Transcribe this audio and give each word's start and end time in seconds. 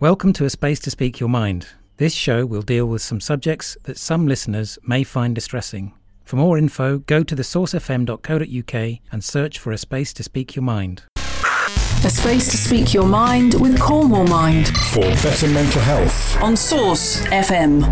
Welcome 0.00 0.32
to 0.32 0.46
A 0.46 0.50
Space 0.50 0.80
to 0.80 0.90
Speak 0.90 1.20
Your 1.20 1.28
Mind. 1.28 1.66
This 1.98 2.14
show 2.14 2.46
will 2.46 2.62
deal 2.62 2.86
with 2.86 3.02
some 3.02 3.20
subjects 3.20 3.76
that 3.82 3.98
some 3.98 4.26
listeners 4.26 4.78
may 4.82 5.04
find 5.04 5.34
distressing. 5.34 5.92
For 6.24 6.36
more 6.36 6.56
info, 6.56 7.00
go 7.00 7.22
to 7.22 7.36
thesourcefm.co.uk 7.36 8.98
and 9.12 9.22
search 9.22 9.58
for 9.58 9.72
A 9.72 9.76
Space 9.76 10.14
to 10.14 10.22
Speak 10.22 10.56
Your 10.56 10.62
Mind. 10.62 11.02
A 11.18 12.08
space 12.08 12.50
to 12.50 12.56
speak 12.56 12.94
your 12.94 13.04
mind 13.04 13.60
with 13.60 13.78
Cornwall 13.78 14.26
Mind 14.26 14.68
for 14.68 15.02
better 15.02 15.48
mental 15.48 15.82
health. 15.82 16.40
on 16.40 16.56
Source 16.56 17.20
FM. 17.26 17.82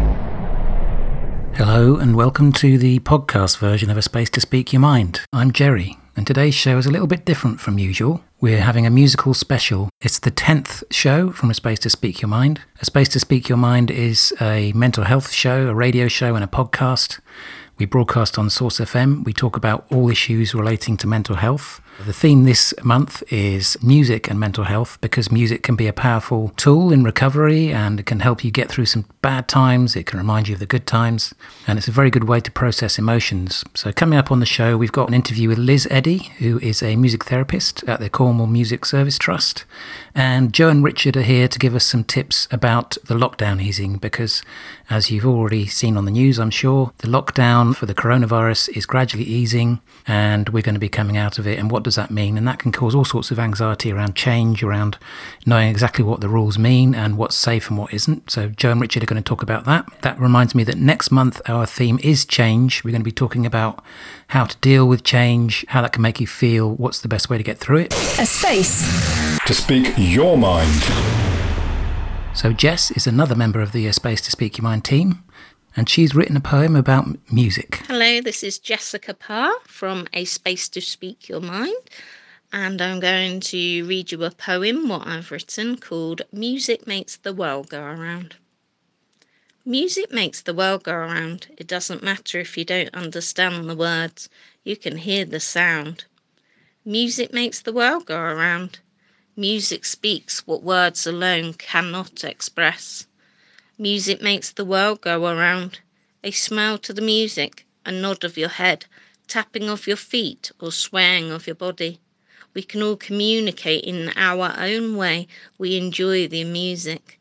Hello, 1.57 1.97
and 1.97 2.17
welcome 2.17 2.55
to 2.55 2.79
the 2.79 3.01
podcast 3.01 3.59
version 3.59 3.91
of 3.91 3.99
A 3.99 4.03
Space 4.03 4.31
to 4.31 4.41
Speak 4.41 4.73
Your 4.73 4.81
Mind. 4.81 5.21
I'm 5.35 5.53
Jerry, 5.53 5.99
and 6.19 6.27
today's 6.27 6.55
show 6.55 6.77
is 6.77 6.85
a 6.85 6.91
little 6.91 7.07
bit 7.07 7.25
different 7.25 7.61
from 7.61 7.79
usual. 7.79 8.25
We're 8.41 8.61
having 8.61 8.85
a 8.85 8.91
musical 8.91 9.35
special. 9.35 9.89
It's 10.01 10.19
the 10.19 10.33
10th 10.33 10.83
show 10.91 11.31
from 11.31 11.49
A 11.49 11.55
Space 11.55 11.79
to 11.81 11.91
Speak 11.91 12.21
Your 12.21 12.29
Mind. 12.29 12.61
A 12.83 12.85
Space 12.85 13.09
to 13.11 13.21
Speak 13.21 13.49
Your 13.49 13.57
Mind 13.57 13.89
is 13.89 14.35
a 14.41 14.73
mental 14.73 15.05
health 15.05 15.31
show, 15.31 15.69
a 15.69 15.75
radio 15.75 16.09
show, 16.09 16.35
and 16.35 16.43
a 16.43 16.49
podcast. 16.49 17.21
We 17.79 17.87
broadcast 17.87 18.37
on 18.37 18.51
Source 18.51 18.81
FM. 18.81 19.25
We 19.25 19.33
talk 19.33 19.57
about 19.57 19.87
all 19.93 20.11
issues 20.11 20.57
relating 20.57 20.97
to 20.97 21.07
mental 21.07 21.37
health. 21.37 21.81
The 22.07 22.13
theme 22.13 22.45
this 22.45 22.73
month 22.85 23.25
is 23.29 23.77
music 23.83 24.31
and 24.31 24.39
mental 24.39 24.63
health 24.63 24.99
because 25.01 25.33
music 25.33 25.65
can 25.65 25.75
be 25.75 25.89
a 25.89 25.93
powerful 25.93 26.51
tool 26.51 26.93
in 26.93 27.03
recovery 27.03 27.73
and 27.73 27.99
it 27.99 28.07
can 28.07 28.21
help 28.21 28.45
you 28.45 28.53
get 28.53 28.69
through 28.69 28.87
some 28.87 29.05
bad 29.21 29.49
times. 29.49 29.97
It 29.97 30.07
can 30.07 30.19
remind 30.21 30.47
you 30.47 30.55
of 30.55 30.61
the 30.61 30.67
good 30.67 30.87
times 30.87 31.35
and 31.67 31.77
it's 31.77 31.89
a 31.89 31.93
very 31.93 32.09
good 32.09 32.29
way 32.29 32.39
to 32.39 32.53
process 32.53 33.01
emotions. 33.01 33.65
So, 33.75 33.93
coming 33.93 34.17
up 34.17 34.31
on 34.31 34.39
the 34.39 34.47
show, 34.47 34.77
we've 34.77 34.93
got 34.93 35.09
an 35.09 35.15
interview 35.15 35.49
with 35.49 35.59
Liz 35.59 35.89
Eddy, 35.91 36.19
who 36.39 36.61
is 36.61 36.85
a 36.85 36.95
music 36.95 37.25
therapist 37.25 37.83
at 37.89 37.99
the 37.99 38.09
Cornwall 38.09 38.47
Music 38.47 38.85
Service 38.85 39.19
Trust. 39.19 39.65
And 40.15 40.53
Jo 40.55 40.69
and 40.69 40.85
Richard 40.85 41.17
are 41.17 41.23
here 41.23 41.49
to 41.49 41.59
give 41.59 41.75
us 41.75 41.85
some 41.85 42.05
tips 42.05 42.47
about 42.53 42.97
the 43.07 43.15
lockdown 43.15 43.61
easing 43.61 43.97
because, 43.97 44.43
as 44.89 45.11
you've 45.11 45.27
already 45.27 45.67
seen 45.67 45.97
on 45.97 46.05
the 46.05 46.13
news, 46.13 46.39
I'm 46.39 46.51
sure, 46.51 46.93
the 46.99 47.09
lockdown 47.09 47.75
for 47.75 47.87
the 47.87 47.95
coronavirus 47.95 48.77
is 48.77 48.87
gradually 48.87 49.25
easing 49.25 49.81
and 50.07 50.49
we're 50.51 50.63
going 50.63 50.75
to 50.77 50.81
be 50.81 50.89
coming 50.89 51.17
out 51.17 51.39
of 51.39 51.47
it. 51.47 51.59
And 51.59 51.71
what 51.71 51.88
does 51.89 51.95
that 51.95 52.11
mean? 52.11 52.37
And 52.37 52.47
that 52.47 52.59
can 52.59 52.71
cause 52.71 52.95
all 52.95 53.07
sorts 53.07 53.31
of 53.31 53.39
anxiety 53.39 53.91
around 53.91 54.15
change, 54.15 54.63
around 54.63 54.99
knowing 55.47 55.71
exactly 55.71 56.05
what 56.05 56.21
the 56.21 56.29
rules 56.29 56.59
mean 56.59 56.95
and 56.95 57.17
what's 57.17 57.35
safe 57.35 57.71
and 57.71 57.79
what 57.79 57.95
isn't. 57.95 58.31
So, 58.31 58.51
Jo 58.51 58.73
and 58.73 58.81
Richard 58.81 59.03
are 59.03 59.07
going 59.07 59.23
to 59.23 59.27
talk 59.27 59.43
about 59.43 59.65
that. 59.65 59.89
That 60.03 60.21
reminds 60.21 60.55
me 60.55 60.65
that 60.65 60.77
next 60.77 61.11
month 61.11 61.41
our 61.49 61.65
theme 61.65 61.99
is 62.03 62.27
change. 62.27 62.85
We're 62.85 62.91
going 62.91 63.01
to 63.01 63.05
be 63.07 63.11
talking 63.11 63.47
about 63.47 63.83
how 64.29 64.45
to 64.45 64.55
deal 64.59 64.87
with 64.87 65.03
change, 65.03 65.65
how 65.69 65.81
that 65.81 65.95
can 65.95 66.03
make 66.03 66.21
you 66.21 66.27
feel, 66.27 66.75
what's 66.75 67.01
the 67.01 67.09
best 67.09 67.31
way 67.31 67.39
to 67.39 67.45
get 67.45 67.57
through 67.57 67.79
it. 67.79 67.95
A 68.21 68.27
space 68.27 69.39
To 69.47 69.55
speak 69.55 69.95
your 69.97 70.37
mind. 70.37 70.83
So, 72.35 72.53
Jess 72.53 72.91
is 72.91 73.07
another 73.07 73.35
member 73.35 73.63
of 73.63 73.73
the 73.73 73.91
Space 73.93 74.21
to 74.21 74.31
Speak 74.31 74.59
Your 74.59 74.65
Mind 74.65 74.85
team, 74.85 75.25
and 75.79 75.89
she's 75.89 76.13
written 76.13 76.37
a 76.37 76.41
poem 76.41 76.75
about 76.75 77.07
music. 77.33 77.77
Hello, 77.87 78.21
this 78.21 78.43
is 78.43 78.59
Jessica 78.59 79.15
Parr 79.15 79.55
from 79.65 80.09
A 80.13 80.25
Space 80.25 80.69
to 80.71 80.81
Speak 80.81 81.29
Your 81.29 81.41
Mind, 81.41 81.77
and 82.53 82.83
I'm 82.83 82.99
going 82.99 83.39
to 83.39 83.87
read 83.87 84.11
you 84.11 84.25
a 84.25 84.33
poem, 84.33 84.89
what 84.89 85.07
I've 85.07 85.31
written, 85.31 85.77
called 85.77 86.23
Music 86.33 86.89
Makes 86.89 87.19
the 87.19 87.33
World 87.33 87.69
Go 87.69 87.81
Around. 87.81 88.35
Music 89.65 90.11
makes 90.11 90.41
the 90.41 90.53
world 90.53 90.83
go 90.83 90.95
around. 90.95 91.47
It 91.57 91.69
doesn't 91.69 92.03
matter 92.03 92.41
if 92.41 92.59
you 92.59 92.65
don't 92.65 92.93
understand 92.93 93.71
the 93.71 93.77
words, 93.77 94.29
you 94.65 94.77
can 94.77 94.97
hear 94.97 95.25
the 95.25 95.39
sound. 95.39 96.07
Music 96.85 97.33
makes 97.33 97.61
the 97.61 97.73
world 97.73 98.05
go 98.05 98.19
around. 98.19 98.81
Music 99.37 99.85
speaks 99.85 100.45
what 100.45 100.65
words 100.65 101.07
alone 101.07 101.55
cannot 101.55 102.25
express. 102.25 103.07
Music 103.81 104.21
makes 104.21 104.51
the 104.51 104.65
world 104.65 105.01
go 105.01 105.25
around. 105.25 105.79
A 106.25 106.33
smile 106.33 106.79
to 106.79 106.93
the 106.93 107.01
music, 107.01 107.65
a 107.87 107.93
nod 107.93 108.25
of 108.25 108.37
your 108.37 108.49
head, 108.49 108.87
tapping 109.29 109.71
of 109.71 109.87
your 109.87 109.97
feet, 109.97 110.51
or 110.61 110.73
swaying 110.73 111.31
of 111.31 111.47
your 111.47 111.55
body. 111.55 112.01
We 112.55 112.63
can 112.65 112.83
all 112.83 112.97
communicate 112.97 113.85
in 113.85 114.13
our 114.17 114.53
own 114.59 114.97
way. 114.97 115.29
We 115.59 115.77
enjoy 115.77 116.27
the 116.27 116.43
music. 116.43 117.21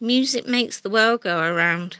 Music 0.00 0.46
makes 0.46 0.80
the 0.80 0.88
world 0.88 1.20
go 1.20 1.38
around. 1.38 1.98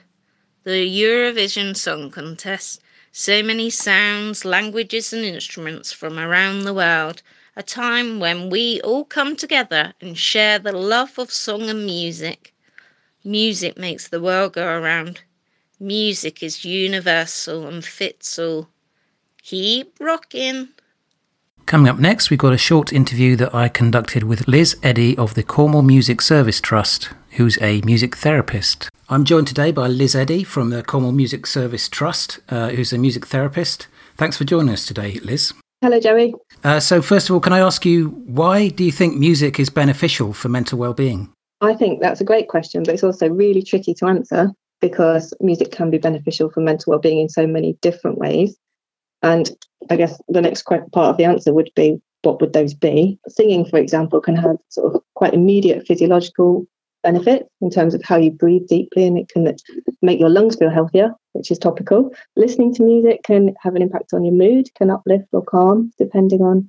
The 0.64 0.88
Eurovision 0.88 1.76
Song 1.76 2.10
Contest. 2.10 2.80
So 3.12 3.42
many 3.42 3.68
sounds, 3.68 4.46
languages, 4.46 5.12
and 5.12 5.26
instruments 5.26 5.92
from 5.92 6.18
around 6.18 6.60
the 6.64 6.72
world. 6.72 7.20
A 7.54 7.62
time 7.62 8.18
when 8.18 8.48
we 8.48 8.80
all 8.80 9.04
come 9.04 9.36
together 9.36 9.92
and 10.00 10.16
share 10.16 10.58
the 10.58 10.72
love 10.72 11.18
of 11.18 11.30
song 11.30 11.68
and 11.68 11.84
music. 11.84 12.54
Music 13.24 13.76
makes 13.76 14.08
the 14.08 14.20
world 14.20 14.54
go 14.54 14.66
around. 14.66 15.20
Music 15.78 16.42
is 16.42 16.64
universal 16.64 17.66
and 17.66 17.84
fits 17.84 18.38
all. 18.38 18.68
Keep 19.42 19.96
rocking. 20.00 20.68
Coming 21.66 21.88
up 21.88 21.98
next, 21.98 22.30
we've 22.30 22.38
got 22.38 22.52
a 22.52 22.58
short 22.58 22.92
interview 22.92 23.36
that 23.36 23.54
I 23.54 23.68
conducted 23.68 24.24
with 24.24 24.48
Liz 24.48 24.76
Eddy 24.82 25.16
of 25.16 25.34
the 25.34 25.42
Cornwall 25.42 25.82
Music 25.82 26.20
Service 26.22 26.60
Trust, 26.60 27.10
who's 27.32 27.60
a 27.60 27.80
music 27.82 28.16
therapist. 28.16 28.88
I'm 29.08 29.24
joined 29.24 29.46
today 29.48 29.70
by 29.70 29.86
Liz 29.86 30.14
Eddy 30.16 30.42
from 30.42 30.70
the 30.70 30.82
Cornwall 30.82 31.12
Music 31.12 31.46
Service 31.46 31.88
Trust, 31.88 32.40
uh, 32.48 32.70
who's 32.70 32.92
a 32.92 32.98
music 32.98 33.26
therapist. 33.26 33.86
Thanks 34.16 34.36
for 34.36 34.44
joining 34.44 34.72
us 34.72 34.86
today, 34.86 35.20
Liz. 35.22 35.52
Hello, 35.82 36.00
Joey. 36.00 36.34
Uh, 36.64 36.80
so, 36.80 37.00
first 37.00 37.28
of 37.28 37.34
all, 37.34 37.40
can 37.40 37.52
I 37.52 37.60
ask 37.60 37.86
you 37.86 38.08
why 38.26 38.68
do 38.68 38.82
you 38.82 38.92
think 38.92 39.16
music 39.16 39.60
is 39.60 39.70
beneficial 39.70 40.32
for 40.32 40.48
mental 40.48 40.78
well-being? 40.78 41.32
I 41.60 41.74
think 41.74 42.00
that's 42.00 42.20
a 42.20 42.24
great 42.24 42.48
question, 42.48 42.82
but 42.82 42.94
it's 42.94 43.04
also 43.04 43.28
really 43.28 43.62
tricky 43.62 43.94
to 43.94 44.06
answer 44.06 44.50
because 44.80 45.34
music 45.40 45.70
can 45.72 45.90
be 45.90 45.98
beneficial 45.98 46.50
for 46.50 46.60
mental 46.60 46.92
well-being 46.92 47.20
in 47.20 47.28
so 47.28 47.46
many 47.46 47.76
different 47.82 48.18
ways. 48.18 48.56
And 49.22 49.50
I 49.90 49.96
guess 49.96 50.18
the 50.28 50.40
next 50.40 50.62
part 50.62 50.88
of 50.94 51.16
the 51.18 51.24
answer 51.24 51.52
would 51.52 51.70
be 51.76 52.00
what 52.22 52.40
would 52.40 52.52
those 52.52 52.74
be? 52.74 53.18
Singing, 53.28 53.64
for 53.64 53.78
example, 53.78 54.20
can 54.20 54.36
have 54.36 54.56
sort 54.68 54.94
of 54.94 55.02
quite 55.14 55.34
immediate 55.34 55.86
physiological 55.86 56.66
benefits 57.02 57.48
in 57.62 57.70
terms 57.70 57.94
of 57.94 58.02
how 58.02 58.16
you 58.16 58.30
breathe 58.30 58.66
deeply 58.68 59.06
and 59.06 59.18
it 59.18 59.28
can 59.28 59.54
make 60.02 60.20
your 60.20 60.28
lungs 60.28 60.56
feel 60.56 60.70
healthier, 60.70 61.12
which 61.32 61.50
is 61.50 61.58
topical. 61.58 62.14
Listening 62.36 62.74
to 62.74 62.82
music 62.82 63.22
can 63.22 63.54
have 63.62 63.74
an 63.74 63.82
impact 63.82 64.12
on 64.12 64.24
your 64.24 64.34
mood, 64.34 64.68
can 64.74 64.90
uplift 64.90 65.28
or 65.32 65.42
calm, 65.42 65.92
depending 65.98 66.42
on 66.42 66.68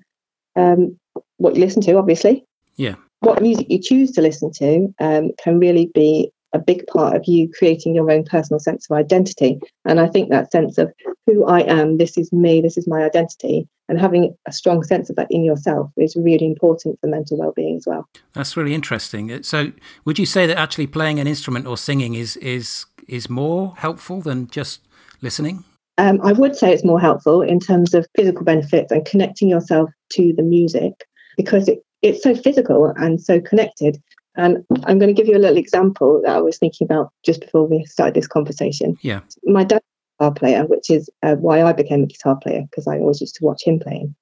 um, 0.56 0.98
what 1.38 1.56
you 1.56 1.62
listen 1.62 1.82
to, 1.82 1.98
obviously. 1.98 2.46
Yeah. 2.76 2.96
What 3.22 3.42
music 3.42 3.68
you 3.70 3.80
choose 3.80 4.12
to 4.12 4.22
listen 4.22 4.52
to 4.52 4.94
um, 5.00 5.32
can 5.42 5.60
really 5.60 5.90
be 5.94 6.32
a 6.54 6.60
big 6.60 6.86
part 6.88 7.16
of 7.16 7.24
you 7.26 7.50
creating 7.58 7.96
your 7.96 8.12
own 8.12 8.26
personal 8.26 8.60
sense 8.60 8.90
of 8.90 8.98
identity. 8.98 9.60
And 9.86 10.00
I 10.00 10.08
think 10.08 10.30
that 10.30 10.52
sense 10.52 10.78
of 10.78 10.92
who 11.26 11.46
I 11.46 11.62
am, 11.62 11.98
this 11.98 12.18
is 12.18 12.34
me, 12.34 12.62
this 12.62 12.78
is 12.78 12.88
my 12.88 13.04
identity, 13.04 13.68
and 13.88 14.00
having 14.00 14.36
a 14.48 14.52
strong 14.52 14.84
sense 14.84 15.10
of 15.10 15.16
that 15.16 15.28
in 15.30 15.44
yourself 15.44 15.92
is 15.98 16.16
really 16.16 16.46
important 16.46 17.00
for 17.00 17.08
mental 17.08 17.38
well-being 17.38 17.78
as 17.78 17.86
well. 17.88 18.06
That's 18.34 18.58
really 18.58 18.74
interesting. 18.74 19.32
Uh, 19.32 19.40
So, 19.44 19.72
would 20.04 20.20
you 20.20 20.26
say 20.26 20.46
that 20.46 20.58
actually 20.58 20.88
playing 20.88 21.20
an 21.20 21.28
instrument 21.28 21.68
or 21.68 21.78
singing 21.78 22.16
is 22.16 22.38
is 22.38 22.86
is 23.08 23.30
more 23.30 23.74
helpful 23.78 24.22
than 24.22 24.48
just 24.48 24.82
listening? 25.22 25.64
Um, 25.98 26.20
I 26.24 26.32
would 26.34 26.56
say 26.56 26.74
it's 26.74 26.84
more 26.84 27.00
helpful 27.00 27.42
in 27.42 27.60
terms 27.60 27.94
of 27.94 28.08
physical 28.16 28.44
benefits 28.44 28.92
and 28.92 29.06
connecting 29.06 29.50
yourself 29.50 29.90
to 30.14 30.34
the 30.36 30.44
music 30.44 30.94
because 31.38 31.68
it, 31.68 31.80
it's 32.02 32.24
so 32.24 32.36
physical 32.36 32.94
and 32.98 33.22
so 33.22 33.40
connected. 33.40 34.02
And 34.36 34.64
I'm 34.86 34.98
going 34.98 35.14
to 35.14 35.20
give 35.20 35.28
you 35.28 35.38
a 35.38 35.40
little 35.40 35.58
example 35.58 36.22
that 36.24 36.36
I 36.36 36.42
was 36.42 36.58
thinking 36.58 36.86
about 36.86 37.12
just 37.24 37.42
before 37.42 37.68
we 37.68 37.84
started 37.86 38.14
this 38.14 38.28
conversation. 38.28 38.98
Yeah. 39.02 39.22
my 39.44 39.64
dad's 39.64 39.84
a 40.20 40.24
guitar 40.24 40.34
player, 40.34 40.66
which 40.66 40.90
is 40.90 41.10
uh, 41.22 41.36
why 41.36 41.62
I 41.62 41.74
became 41.74 42.04
a 42.04 42.08
guitar 42.08 42.38
player 42.42 42.62
because 42.70 42.88
I 42.88 42.98
always 43.00 43.20
used 43.20 43.36
to 43.36 43.46
watch 43.46 43.64
him 43.64 43.80
playing. 43.80 44.16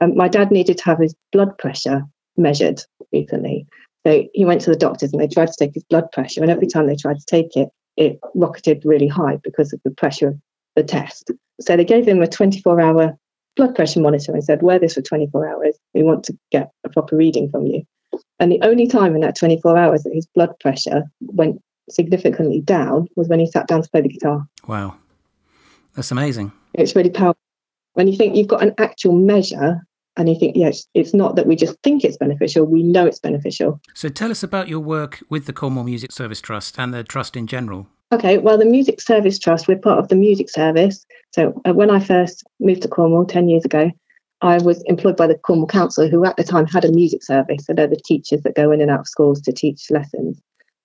Um, 0.00 0.16
my 0.16 0.28
dad 0.28 0.50
needed 0.50 0.78
to 0.78 0.84
have 0.84 0.98
his 0.98 1.14
blood 1.32 1.56
pressure 1.58 2.02
measured 2.36 2.82
recently. 3.12 3.66
So 4.06 4.24
he 4.32 4.44
went 4.44 4.62
to 4.62 4.70
the 4.70 4.76
doctors 4.76 5.12
and 5.12 5.20
they 5.20 5.28
tried 5.28 5.48
to 5.48 5.56
take 5.58 5.74
his 5.74 5.84
blood 5.84 6.10
pressure. 6.12 6.42
And 6.42 6.50
every 6.50 6.66
time 6.66 6.86
they 6.86 6.96
tried 6.96 7.18
to 7.18 7.26
take 7.26 7.56
it, 7.56 7.68
it 7.96 8.18
rocketed 8.34 8.82
really 8.84 9.06
high 9.06 9.36
because 9.44 9.72
of 9.72 9.80
the 9.84 9.90
pressure 9.90 10.28
of 10.28 10.40
the 10.76 10.82
test. 10.82 11.30
So 11.60 11.76
they 11.76 11.84
gave 11.84 12.08
him 12.08 12.22
a 12.22 12.26
24 12.26 12.80
hour 12.80 13.18
blood 13.56 13.74
pressure 13.74 14.00
monitor 14.00 14.32
and 14.32 14.44
said, 14.44 14.62
Wear 14.62 14.78
this 14.78 14.94
for 14.94 15.02
24 15.02 15.48
hours. 15.48 15.76
We 15.94 16.02
want 16.02 16.24
to 16.24 16.38
get 16.50 16.70
a 16.84 16.88
proper 16.88 17.16
reading 17.16 17.48
from 17.48 17.66
you. 17.66 17.82
And 18.38 18.50
the 18.50 18.60
only 18.62 18.86
time 18.86 19.14
in 19.14 19.20
that 19.22 19.36
24 19.36 19.76
hours 19.76 20.02
that 20.02 20.14
his 20.14 20.26
blood 20.34 20.58
pressure 20.60 21.04
went 21.20 21.60
significantly 21.90 22.60
down 22.60 23.08
was 23.16 23.28
when 23.28 23.40
he 23.40 23.46
sat 23.46 23.66
down 23.66 23.82
to 23.82 23.90
play 23.90 24.00
the 24.00 24.08
guitar. 24.08 24.46
Wow. 24.66 24.96
That's 25.94 26.10
amazing. 26.10 26.52
It's 26.74 26.96
really 26.96 27.10
powerful. 27.10 27.40
When 27.94 28.08
you 28.08 28.16
think 28.16 28.36
you've 28.36 28.48
got 28.48 28.62
an 28.62 28.74
actual 28.78 29.12
measure 29.12 29.80
and 30.16 30.28
you 30.28 30.38
think, 30.38 30.56
yes, 30.56 30.86
it's 30.94 31.14
not 31.14 31.36
that 31.36 31.46
we 31.46 31.56
just 31.56 31.76
think 31.82 32.04
it's 32.04 32.16
beneficial, 32.16 32.64
we 32.64 32.82
know 32.82 33.06
it's 33.06 33.18
beneficial. 33.18 33.80
So, 33.94 34.08
tell 34.08 34.30
us 34.30 34.42
about 34.42 34.68
your 34.68 34.80
work 34.80 35.22
with 35.28 35.46
the 35.46 35.52
Cornwall 35.52 35.84
Music 35.84 36.12
Service 36.12 36.40
Trust 36.40 36.78
and 36.78 36.92
the 36.92 37.04
trust 37.04 37.36
in 37.36 37.46
general. 37.46 37.88
Okay, 38.12 38.36
well, 38.36 38.58
the 38.58 38.66
Music 38.66 39.00
Service 39.00 39.38
Trust, 39.38 39.66
we're 39.66 39.78
part 39.78 39.98
of 39.98 40.08
the 40.08 40.16
Music 40.16 40.50
Service. 40.50 41.06
So 41.30 41.58
uh, 41.64 41.72
when 41.72 41.90
I 41.90 41.98
first 41.98 42.44
moved 42.60 42.82
to 42.82 42.88
Cornwall 42.88 43.24
10 43.24 43.48
years 43.48 43.64
ago, 43.64 43.90
I 44.42 44.58
was 44.58 44.82
employed 44.82 45.16
by 45.16 45.26
the 45.26 45.36
Cornwall 45.36 45.66
Council, 45.66 46.06
who 46.10 46.22
at 46.26 46.36
the 46.36 46.44
time 46.44 46.66
had 46.66 46.84
a 46.84 46.92
music 46.92 47.22
service. 47.22 47.64
So 47.64 47.72
they're 47.72 47.86
the 47.86 47.96
teachers 47.96 48.42
that 48.42 48.54
go 48.54 48.70
in 48.70 48.82
and 48.82 48.90
out 48.90 49.00
of 49.00 49.08
schools 49.08 49.40
to 49.42 49.52
teach 49.52 49.90
lessons. 49.90 50.38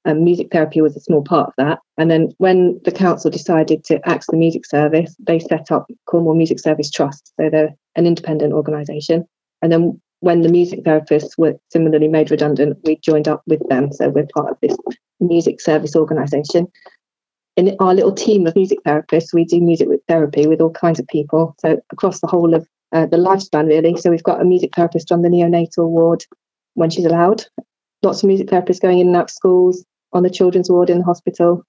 and 0.06 0.24
music 0.24 0.48
therapy 0.54 0.80
was 0.80 0.96
a 0.96 1.02
small 1.02 1.22
part 1.22 1.50
of 1.50 1.54
that. 1.58 1.80
And 1.98 2.10
then 2.10 2.32
when 2.38 2.80
the 2.86 2.94
council 2.94 3.30
decided 3.30 3.84
to 3.86 4.00
axe 4.08 4.28
the 4.28 4.38
music 4.38 4.66
service, 4.66 5.14
they 5.20 5.40
set 5.40 5.70
up 5.70 5.92
Cornwall 6.06 6.34
Music 6.34 6.62
Service 6.62 6.90
Trust. 6.90 7.34
So 7.38 7.50
they're 7.50 7.76
an 7.98 8.08
independent 8.08 8.54
organisation. 8.54 9.28
And 9.62 9.70
then 9.70 10.02
when 10.22 10.44
the 10.44 10.50
music 10.50 10.86
therapists 10.86 11.38
were 11.38 11.56
similarly 11.74 12.08
made 12.08 12.32
redundant, 12.32 12.78
we 12.86 12.96
joined 12.96 13.28
up 13.28 13.42
with 13.48 13.68
them. 13.68 13.92
So 13.92 14.08
we're 14.08 14.28
part 14.34 14.50
of 14.50 14.58
this 14.62 14.78
music 15.20 15.60
service 15.60 15.96
organisation. 15.96 16.68
In 17.58 17.76
our 17.80 17.94
little 17.94 18.14
team 18.14 18.48
of 18.48 18.56
music 18.56 18.80
therapists, 18.86 19.34
we 19.34 19.44
do 19.44 19.60
music 19.60 19.90
with 19.90 20.02
therapy 20.08 20.48
with 20.48 20.62
all 20.62 20.72
kinds 20.72 21.00
of 21.00 21.08
people. 21.08 21.56
So 21.60 21.82
across 21.92 22.22
the 22.22 22.28
whole 22.28 22.54
of 22.54 22.68
uh, 22.94 23.08
the 23.08 23.18
lifespan, 23.18 23.68
really. 23.68 23.98
So 23.98 24.10
we've 24.10 24.24
got 24.24 24.42
a 24.42 24.46
music 24.46 24.76
therapist 24.76 25.12
on 25.12 25.24
the 25.24 25.30
neonatal 25.30 25.90
ward 25.90 26.24
when 26.76 26.90
she's 26.90 27.06
allowed. 27.06 27.46
Lots 28.04 28.24
of 28.24 28.28
music 28.28 28.48
therapists 28.48 28.80
going 28.80 29.00
in 29.00 29.08
and 29.08 29.16
out 29.16 29.24
of 29.24 29.30
schools, 29.32 29.84
on 30.14 30.24
the 30.24 30.30
children's 30.30 30.70
ward 30.70 30.90
in 30.90 31.00
the 31.00 31.04
hospital 31.04 31.64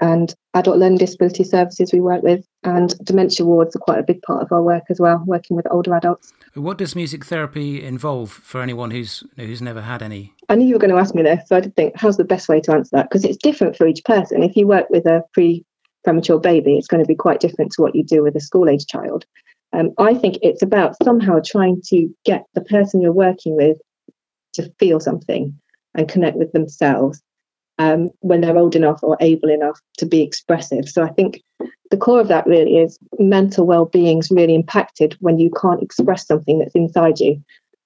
and 0.00 0.34
adult 0.54 0.78
learning 0.78 0.98
disability 0.98 1.44
services 1.44 1.92
we 1.92 2.00
work 2.00 2.22
with 2.22 2.44
and 2.64 2.94
dementia 3.04 3.46
wards 3.46 3.76
are 3.76 3.80
quite 3.80 3.98
a 3.98 4.02
big 4.02 4.20
part 4.22 4.42
of 4.42 4.50
our 4.50 4.62
work 4.62 4.82
as 4.90 4.98
well 4.98 5.22
working 5.26 5.56
with 5.56 5.66
older 5.70 5.94
adults 5.94 6.32
what 6.54 6.78
does 6.78 6.94
music 6.94 7.24
therapy 7.24 7.82
involve 7.82 8.30
for 8.30 8.60
anyone 8.60 8.90
who's 8.90 9.22
who's 9.36 9.62
never 9.62 9.80
had 9.80 10.02
any? 10.02 10.34
I 10.48 10.54
knew 10.54 10.66
you 10.66 10.74
were 10.74 10.80
going 10.80 10.92
to 10.92 11.00
ask 11.00 11.14
me 11.14 11.22
this 11.22 11.46
so 11.46 11.56
i 11.56 11.60
did 11.60 11.74
think 11.76 11.94
how's 11.96 12.16
the 12.16 12.24
best 12.24 12.48
way 12.48 12.60
to 12.62 12.72
answer 12.72 12.96
that? 12.96 13.08
Because 13.08 13.24
it's 13.24 13.36
different 13.36 13.76
for 13.76 13.86
each 13.86 14.04
person. 14.04 14.42
If 14.42 14.56
you 14.56 14.66
work 14.66 14.88
with 14.90 15.06
a 15.06 15.22
pre 15.32 15.64
premature 16.04 16.40
baby 16.40 16.76
it's 16.76 16.88
going 16.88 17.02
to 17.02 17.08
be 17.08 17.14
quite 17.14 17.40
different 17.40 17.72
to 17.72 17.82
what 17.82 17.94
you 17.94 18.04
do 18.04 18.22
with 18.22 18.36
a 18.36 18.40
school 18.40 18.68
age 18.68 18.86
child. 18.86 19.24
Um, 19.74 19.92
i 19.98 20.12
think 20.14 20.36
it's 20.42 20.62
about 20.62 20.96
somehow 21.02 21.40
trying 21.44 21.80
to 21.86 22.08
get 22.24 22.44
the 22.54 22.60
person 22.60 23.00
you're 23.00 23.12
working 23.12 23.56
with 23.56 23.78
to 24.54 24.70
feel 24.78 25.00
something 25.00 25.58
and 25.94 26.08
connect 26.08 26.36
with 26.36 26.52
themselves 26.52 27.22
um, 27.78 28.10
when 28.20 28.40
they're 28.40 28.56
old 28.56 28.76
enough 28.76 29.00
or 29.02 29.16
able 29.20 29.50
enough 29.50 29.80
to 29.98 30.06
be 30.06 30.22
expressive. 30.22 30.88
So 30.88 31.02
I 31.02 31.08
think 31.08 31.40
the 31.92 31.98
core 31.98 32.20
of 32.20 32.28
that 32.28 32.46
really 32.46 32.78
is 32.78 32.98
mental 33.18 33.66
well-being 33.66 34.18
is 34.18 34.30
really 34.30 34.54
impacted 34.54 35.14
when 35.20 35.38
you 35.38 35.50
can't 35.60 35.82
express 35.82 36.26
something 36.26 36.58
that's 36.58 36.74
inside 36.74 37.20
you. 37.20 37.40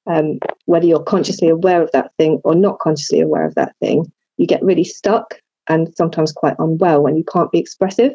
Um, 0.06 0.38
whether 0.66 0.86
you're 0.86 1.02
consciously 1.02 1.48
aware 1.48 1.82
of 1.82 1.90
that 1.90 2.12
thing 2.16 2.40
or 2.44 2.54
not 2.54 2.78
consciously 2.78 3.20
aware 3.20 3.44
of 3.44 3.56
that 3.56 3.74
thing, 3.80 4.10
you 4.36 4.46
get 4.46 4.62
really 4.62 4.84
stuck 4.84 5.40
and 5.68 5.92
sometimes 5.96 6.30
quite 6.30 6.54
unwell 6.60 7.02
when 7.02 7.16
you 7.16 7.24
can't 7.24 7.50
be 7.50 7.58
expressive. 7.58 8.12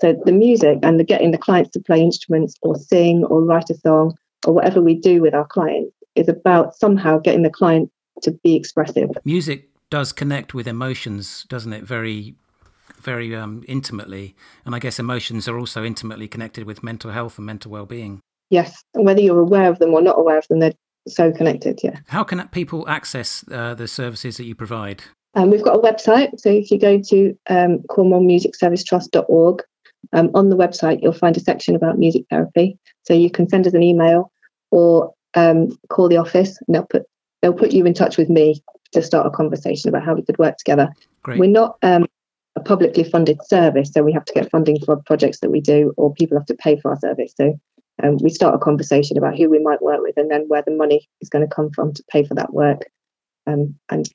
So 0.00 0.18
the 0.24 0.32
music 0.32 0.78
and 0.82 0.98
the 0.98 1.04
getting 1.04 1.32
the 1.32 1.38
clients 1.38 1.72
to 1.72 1.80
play 1.80 2.00
instruments 2.00 2.54
or 2.62 2.76
sing 2.76 3.22
or 3.24 3.44
write 3.44 3.68
a 3.68 3.74
song 3.74 4.16
or 4.46 4.54
whatever 4.54 4.80
we 4.80 4.94
do 4.94 5.20
with 5.20 5.34
our 5.34 5.46
clients 5.46 5.94
is 6.14 6.30
about 6.30 6.74
somehow 6.74 7.18
getting 7.18 7.42
the 7.42 7.50
client 7.50 7.90
to 8.22 8.30
be 8.42 8.56
expressive. 8.56 9.10
Music 9.26 9.68
does 9.90 10.12
connect 10.12 10.54
with 10.54 10.66
emotions, 10.66 11.44
doesn't 11.50 11.74
it? 11.74 11.84
Very, 11.84 12.36
very 13.00 13.34
um, 13.34 13.64
intimately. 13.66 14.34
And 14.64 14.74
I 14.74 14.78
guess 14.78 14.98
emotions 14.98 15.48
are 15.48 15.58
also 15.58 15.84
intimately 15.84 16.28
connected 16.28 16.64
with 16.64 16.82
mental 16.82 17.10
health 17.10 17.38
and 17.38 17.46
mental 17.46 17.70
well-being. 17.70 18.20
Yes, 18.50 18.82
whether 18.92 19.20
you're 19.20 19.40
aware 19.40 19.70
of 19.70 19.78
them 19.78 19.94
or 19.94 20.02
not 20.02 20.18
aware 20.18 20.38
of 20.38 20.46
them, 20.48 20.58
they're 20.58 20.72
so 21.06 21.32
connected. 21.32 21.80
Yeah. 21.82 21.98
How 22.08 22.24
can 22.24 22.46
people 22.48 22.88
access 22.88 23.44
uh, 23.50 23.74
the 23.74 23.88
services 23.88 24.36
that 24.36 24.44
you 24.44 24.54
provide? 24.54 25.02
Um, 25.34 25.50
we've 25.50 25.62
got 25.62 25.76
a 25.76 25.78
website. 25.78 26.38
So 26.40 26.50
if 26.50 26.70
you 26.70 26.78
go 26.78 27.00
to 27.00 27.38
um, 27.48 27.78
cornwallmusicservicetrust.org, 27.90 29.62
um, 30.12 30.30
on 30.34 30.48
the 30.48 30.56
website 30.56 31.02
you'll 31.02 31.12
find 31.12 31.36
a 31.36 31.40
section 31.40 31.76
about 31.76 31.98
music 31.98 32.24
therapy. 32.30 32.78
So 33.04 33.14
you 33.14 33.30
can 33.30 33.48
send 33.48 33.66
us 33.66 33.74
an 33.74 33.82
email 33.82 34.32
or 34.70 35.12
um, 35.34 35.78
call 35.88 36.08
the 36.08 36.16
office, 36.16 36.58
and 36.66 36.74
they'll 36.74 36.86
put 36.86 37.04
they'll 37.42 37.52
put 37.52 37.72
you 37.72 37.86
in 37.86 37.94
touch 37.94 38.16
with 38.16 38.28
me 38.28 38.62
to 38.92 39.02
start 39.02 39.26
a 39.26 39.30
conversation 39.30 39.88
about 39.88 40.04
how 40.04 40.14
we 40.14 40.22
could 40.22 40.38
work 40.38 40.56
together. 40.56 40.88
Great. 41.22 41.38
We're 41.38 41.50
not 41.50 41.76
um, 41.82 42.06
a 42.56 42.60
publicly 42.60 43.04
funded 43.04 43.38
service, 43.46 43.90
so 43.92 44.02
we 44.02 44.12
have 44.12 44.24
to 44.24 44.34
get 44.34 44.50
funding 44.50 44.78
for 44.84 44.96
projects 45.06 45.40
that 45.40 45.50
we 45.50 45.60
do, 45.60 45.92
or 45.96 46.12
people 46.14 46.36
have 46.36 46.46
to 46.46 46.54
pay 46.54 46.78
for 46.80 46.90
our 46.90 46.98
service. 46.98 47.32
So 47.36 47.58
um, 48.02 48.18
we 48.22 48.30
start 48.30 48.54
a 48.54 48.58
conversation 48.58 49.16
about 49.16 49.36
who 49.36 49.48
we 49.48 49.58
might 49.58 49.82
work 49.82 50.00
with, 50.02 50.16
and 50.16 50.30
then 50.30 50.46
where 50.48 50.62
the 50.62 50.72
money 50.72 51.08
is 51.20 51.28
going 51.28 51.46
to 51.46 51.54
come 51.54 51.70
from 51.70 51.92
to 51.94 52.04
pay 52.10 52.24
for 52.24 52.34
that 52.34 52.52
work, 52.52 52.82
um, 53.46 53.76
and 53.88 54.08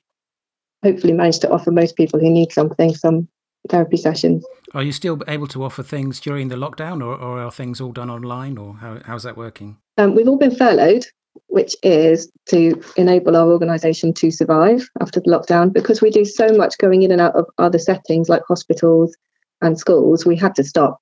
hopefully 0.84 1.12
manage 1.12 1.38
to 1.40 1.50
offer 1.50 1.70
most 1.70 1.96
people 1.96 2.20
who 2.20 2.30
need 2.30 2.52
something 2.52 2.94
some 2.94 3.28
therapy 3.70 3.96
sessions. 3.96 4.44
Are 4.74 4.82
you 4.82 4.92
still 4.92 5.20
able 5.26 5.46
to 5.48 5.64
offer 5.64 5.82
things 5.82 6.20
during 6.20 6.48
the 6.48 6.56
lockdown, 6.56 7.00
or, 7.00 7.16
or 7.16 7.40
are 7.40 7.50
things 7.50 7.80
all 7.80 7.92
done 7.92 8.10
online, 8.10 8.58
or 8.58 8.74
how, 8.74 9.00
how's 9.04 9.22
that 9.22 9.36
working? 9.36 9.78
Um, 9.96 10.14
we've 10.14 10.28
all 10.28 10.38
been 10.38 10.54
furloughed, 10.54 11.06
which 11.48 11.74
is 11.82 12.30
to 12.46 12.80
enable 12.96 13.36
our 13.36 13.50
organisation 13.50 14.12
to 14.14 14.30
survive 14.30 14.88
after 15.00 15.20
the 15.20 15.30
lockdown. 15.30 15.72
Because 15.72 16.00
we 16.00 16.10
do 16.10 16.24
so 16.24 16.48
much 16.48 16.78
going 16.78 17.02
in 17.02 17.10
and 17.10 17.20
out 17.20 17.34
of 17.34 17.46
other 17.58 17.78
settings 17.78 18.28
like 18.28 18.42
hospitals 18.46 19.16
and 19.62 19.78
schools, 19.78 20.26
we 20.26 20.36
had 20.36 20.54
to 20.56 20.64
stop. 20.64 21.00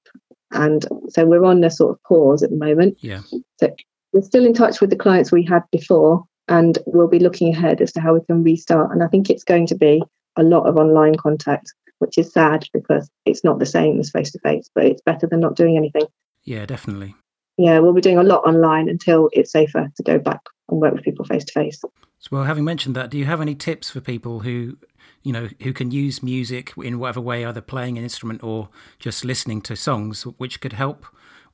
And 0.52 0.86
so 1.08 1.26
we're 1.26 1.44
on 1.44 1.64
a 1.64 1.70
sort 1.70 1.92
of 1.92 2.02
pause 2.04 2.42
at 2.42 2.50
the 2.50 2.56
moment. 2.56 2.98
Yeah. 3.00 3.22
So 3.58 3.74
we're 4.12 4.22
still 4.22 4.46
in 4.46 4.54
touch 4.54 4.80
with 4.80 4.90
the 4.90 4.96
clients 4.96 5.32
we 5.32 5.44
had 5.44 5.62
before, 5.72 6.22
and 6.48 6.78
we'll 6.86 7.08
be 7.08 7.18
looking 7.18 7.52
ahead 7.52 7.80
as 7.80 7.92
to 7.92 8.00
how 8.00 8.14
we 8.14 8.20
can 8.26 8.44
restart. 8.44 8.92
And 8.92 9.02
I 9.02 9.08
think 9.08 9.30
it's 9.30 9.44
going 9.44 9.66
to 9.68 9.74
be 9.74 10.02
a 10.36 10.42
lot 10.42 10.66
of 10.68 10.76
online 10.76 11.16
contact, 11.16 11.72
which 11.98 12.18
is 12.18 12.32
sad 12.32 12.66
because 12.72 13.10
it's 13.24 13.42
not 13.42 13.58
the 13.58 13.66
same 13.66 13.98
as 13.98 14.10
face 14.10 14.30
to 14.32 14.38
face, 14.40 14.70
but 14.74 14.84
it's 14.84 15.02
better 15.02 15.26
than 15.26 15.40
not 15.40 15.56
doing 15.56 15.76
anything. 15.76 16.06
Yeah, 16.44 16.66
definitely 16.66 17.16
yeah, 17.56 17.78
we'll 17.78 17.92
be 17.92 18.00
doing 18.00 18.18
a 18.18 18.22
lot 18.22 18.44
online 18.46 18.88
until 18.88 19.28
it's 19.32 19.52
safer 19.52 19.90
to 19.96 20.02
go 20.02 20.18
back 20.18 20.40
and 20.68 20.80
work 20.80 20.94
with 20.94 21.04
people 21.04 21.24
face 21.24 21.44
to 21.44 21.52
face. 21.52 21.82
Well, 22.30 22.44
having 22.44 22.64
mentioned 22.64 22.96
that, 22.96 23.10
do 23.10 23.18
you 23.18 23.26
have 23.26 23.40
any 23.40 23.54
tips 23.54 23.90
for 23.90 24.00
people 24.00 24.40
who, 24.40 24.78
you 25.22 25.32
know, 25.32 25.48
who 25.62 25.72
can 25.72 25.90
use 25.90 26.22
music 26.22 26.72
in 26.76 26.98
whatever 26.98 27.20
way, 27.20 27.44
either 27.44 27.60
playing 27.60 27.98
an 27.98 28.04
instrument 28.04 28.42
or 28.42 28.70
just 28.98 29.24
listening 29.24 29.60
to 29.62 29.76
songs, 29.76 30.22
which 30.22 30.60
could 30.60 30.72
help 30.72 31.04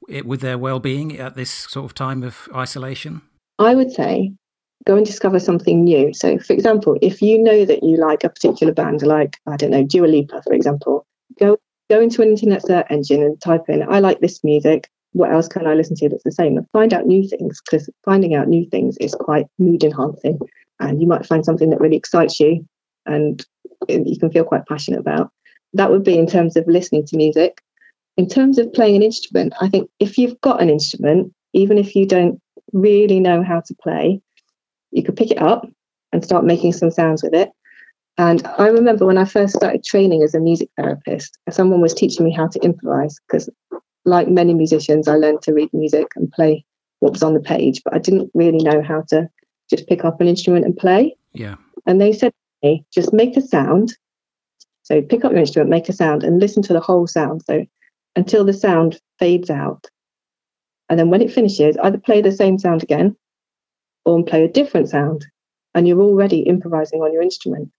it 0.09 0.27
with 0.27 0.41
their 0.41 0.57
well-being 0.57 1.19
at 1.19 1.35
this 1.35 1.51
sort 1.51 1.87
of 1.87 1.95
time 1.95 2.23
of 2.23 2.49
isolation? 2.55 3.23
I 3.59 3.75
would 3.75 3.93
say 3.93 4.33
go 4.87 4.97
and 4.97 5.05
discover 5.05 5.39
something 5.39 5.85
new. 5.85 6.15
So, 6.15 6.39
for 6.39 6.53
example, 6.53 6.97
if 7.03 7.21
you 7.21 7.43
know 7.43 7.65
that 7.65 7.83
you 7.83 7.97
like 7.97 8.25
a 8.25 8.31
particular 8.31 8.73
band, 8.73 9.03
like 9.03 9.37
I 9.47 9.57
don't 9.57 9.71
know, 9.71 9.85
Dua 9.85 10.07
Lipa, 10.07 10.43
for 10.43 10.55
example, 10.55 11.05
go 11.39 11.59
go 11.91 12.01
into 12.01 12.23
an 12.23 12.31
internet 12.31 12.63
search 12.65 12.87
engine 12.91 13.23
and 13.23 13.41
type 13.41 13.69
in 13.69 13.83
"I 13.83 13.99
like 13.99 14.21
this 14.21 14.43
music." 14.45 14.89
What 15.13 15.33
else 15.33 15.49
can 15.49 15.67
I 15.67 15.75
listen 15.75 15.97
to 15.97 16.09
that's 16.09 16.23
the 16.23 16.33
same? 16.33 16.59
Find 16.73 16.95
out 16.95 17.07
new 17.07 17.27
things 17.27 17.61
because 17.61 17.89
finding 18.05 18.35
out 18.35 18.49
new 18.49 18.69
things 18.71 18.97
is 18.99 19.15
quite 19.15 19.47
mood 19.59 19.83
enhancing. 19.83 20.39
And 20.79 21.01
you 21.01 21.07
might 21.07 21.27
find 21.27 21.45
something 21.45 21.71
that 21.71 21.81
really 21.81 21.97
excites 21.97 22.41
you 22.41 22.67
and 23.07 23.45
you 23.89 24.19
can 24.19 24.31
feel 24.31 24.45
quite 24.45 24.67
passionate 24.67 25.01
about. 25.01 25.31
That 25.75 25.91
would 25.91 26.05
be 26.05 26.19
in 26.19 26.27
terms 26.27 26.57
of 26.57 26.67
listening 26.67 27.07
to 27.07 27.17
music. 27.17 27.61
In 28.17 28.29
terms 28.29 28.59
of 28.59 28.73
playing 28.73 28.97
an 28.97 29.03
instrument, 29.03 29.53
I 29.61 29.69
think 29.69 29.91
if 29.99 30.19
you've 30.19 30.41
got 30.41 30.63
an 30.63 30.71
instrument, 30.71 31.33
even 31.53 31.79
if 31.79 31.95
you 31.95 32.07
don't 32.07 32.41
really 32.73 33.21
know 33.21 33.43
how 33.43 33.61
to 33.61 33.75
play, 33.83 34.21
you 34.91 35.03
could 35.03 35.17
pick 35.17 35.31
it 35.31 35.41
up 35.41 35.69
and 36.13 36.25
start 36.25 36.45
making 36.45 36.73
some 36.73 36.91
sounds 36.91 37.23
with 37.23 37.35
it. 37.35 37.51
And 38.19 38.47
I 38.59 38.69
remember 38.69 39.07
when 39.07 39.19
I 39.19 39.25
first 39.25 39.55
started 39.55 39.85
training 39.85 40.23
as 40.23 40.35
a 40.35 40.41
music 40.41 40.69
therapist, 40.77 41.39
someone 41.51 41.81
was 41.81 41.95
teaching 41.95 42.25
me 42.25 42.33
how 42.33 42.49
to 42.49 42.59
improvise 42.61 43.19
because 43.27 43.49
like 44.05 44.29
many 44.29 44.55
musicians, 44.55 45.09
I 45.09 45.17
learned 45.17 45.43
to 45.43 45.53
read 45.53 45.73
music 45.73 46.09
and 46.17 46.31
play 46.33 46.65
what 47.01 47.13
was 47.13 47.23
on 47.23 47.35
the 47.35 47.41
page, 47.41 47.83
but 47.85 47.95
I 47.95 47.99
didn't 47.99 48.31
really 48.35 48.63
know 48.63 48.83
how 48.83 49.03
to 49.09 49.29
just 49.69 49.87
pick 49.87 50.05
up 50.05 50.21
an 50.21 50.29
instrument 50.29 50.65
and 50.65 50.77
play. 50.77 51.17
Yeah. 51.33 51.57
And 51.87 52.01
they 52.01 52.13
said 52.13 52.33
to 52.33 52.69
me, 52.69 52.85
just 52.93 53.13
make 53.13 53.37
a 53.37 53.41
sound. 53.41 53.97
So 54.83 55.01
pick 55.03 55.25
up 55.25 55.33
your 55.33 55.41
instrument, 55.41 55.71
make 55.71 55.89
a 55.89 55.93
sound, 55.93 56.25
and 56.25 56.41
listen 56.41 56.63
to 56.65 56.73
the 56.73 56.81
whole 56.81 57.07
sound. 57.07 57.43
So 57.47 57.65
until 58.17 58.45
the 58.45 58.53
sound 58.53 59.01
fades 59.19 59.51
out. 59.51 59.87
And 60.89 60.99
then 60.99 61.11
when 61.11 61.23
it 61.23 61.33
finishes, 61.33 61.77
either 61.83 61.99
play 61.99 62.21
the 62.21 62.33
same 62.33 62.59
sound 62.59 62.83
again 62.83 63.17
or 64.05 64.25
play 64.25 64.45
a 64.45 64.49
different 64.49 64.89
sound. 64.89 65.25
And 65.75 65.87
you're 65.87 66.01
already 66.01 66.41
improvising 66.41 67.01
on 67.01 67.13
your 67.13 67.23
instrument. 67.23 67.71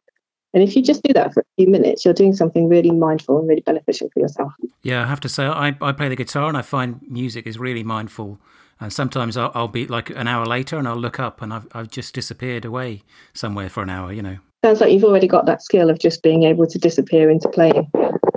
And 0.54 0.62
if 0.62 0.76
you 0.76 0.82
just 0.82 1.02
do 1.04 1.14
that 1.14 1.34
for 1.34 1.42
a 1.42 1.46
few 1.58 1.70
minutes, 1.70 2.04
you're 2.04 2.14
doing 2.14 2.36
something 2.36 2.68
really 2.68 2.92
mindful 2.92 3.40
and 3.40 3.48
really 3.48 3.62
beneficial 3.62 4.10
for 4.14 4.20
yourself. 4.20 4.52
Yeah, 4.82 5.04
I 5.04 5.06
have 5.06 5.22
to 5.22 5.30
say, 5.30 5.46
I, 5.46 5.76
I 5.82 5.92
play 5.94 6.10
the 6.10 6.16
guitar 6.16 6.50
and 6.50 6.58
I 6.58 6.62
find 6.62 7.00
music 7.08 7.48
is 7.48 7.58
really 7.58 7.84
mindful. 7.84 8.40
And 8.80 8.92
sometimes 8.92 9.38
I'll, 9.38 9.52
I'll 9.54 9.68
be 9.68 9.88
like 9.88 10.10
an 10.10 10.28
hour 10.28 10.46
later 10.46 10.78
and 10.78 10.88
I'll 10.88 10.98
look 10.98 11.20
up 11.20 11.42
and 11.42 11.54
I've, 11.54 11.68
I've 11.72 11.90
just 11.90 12.14
disappeared 12.14 12.66
away 12.66 13.04
somewhere 13.34 13.70
for 13.70 13.84
an 13.84 13.90
hour, 13.90 14.12
you 14.12 14.22
know. 14.22 14.40
Sounds 14.66 14.82
like 14.82 14.92
you've 14.92 15.04
already 15.04 15.28
got 15.28 15.46
that 15.46 15.62
skill 15.62 15.90
of 15.90 16.00
just 16.00 16.22
being 16.22 16.44
able 16.44 16.68
to 16.68 16.78
disappear 16.78 17.30
into 17.30 17.48
playing 17.48 17.90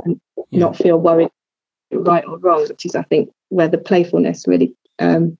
and 0.05 0.21
yeah. 0.51 0.61
not 0.61 0.77
feel 0.77 0.99
worried 0.99 1.31
right 1.91 2.25
or 2.27 2.39
wrong, 2.39 2.67
which 2.69 2.87
is, 2.87 2.95
I 2.95 3.03
think, 3.03 3.31
where 3.49 3.69
the 3.69 3.79
playfulness 3.79 4.47
really 4.47 4.75
um, 4.99 5.37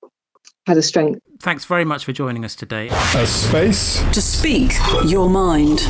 has 0.67 0.77
a 0.77 0.83
strength. 0.83 1.21
Thanks 1.41 1.65
very 1.65 1.85
much 1.85 2.05
for 2.05 2.13
joining 2.13 2.45
us 2.45 2.57
today. 2.57 2.89
A 2.89 3.27
space 3.27 4.03
to 4.13 4.21
speak 4.21 4.73
your 5.05 5.29
mind. 5.29 5.81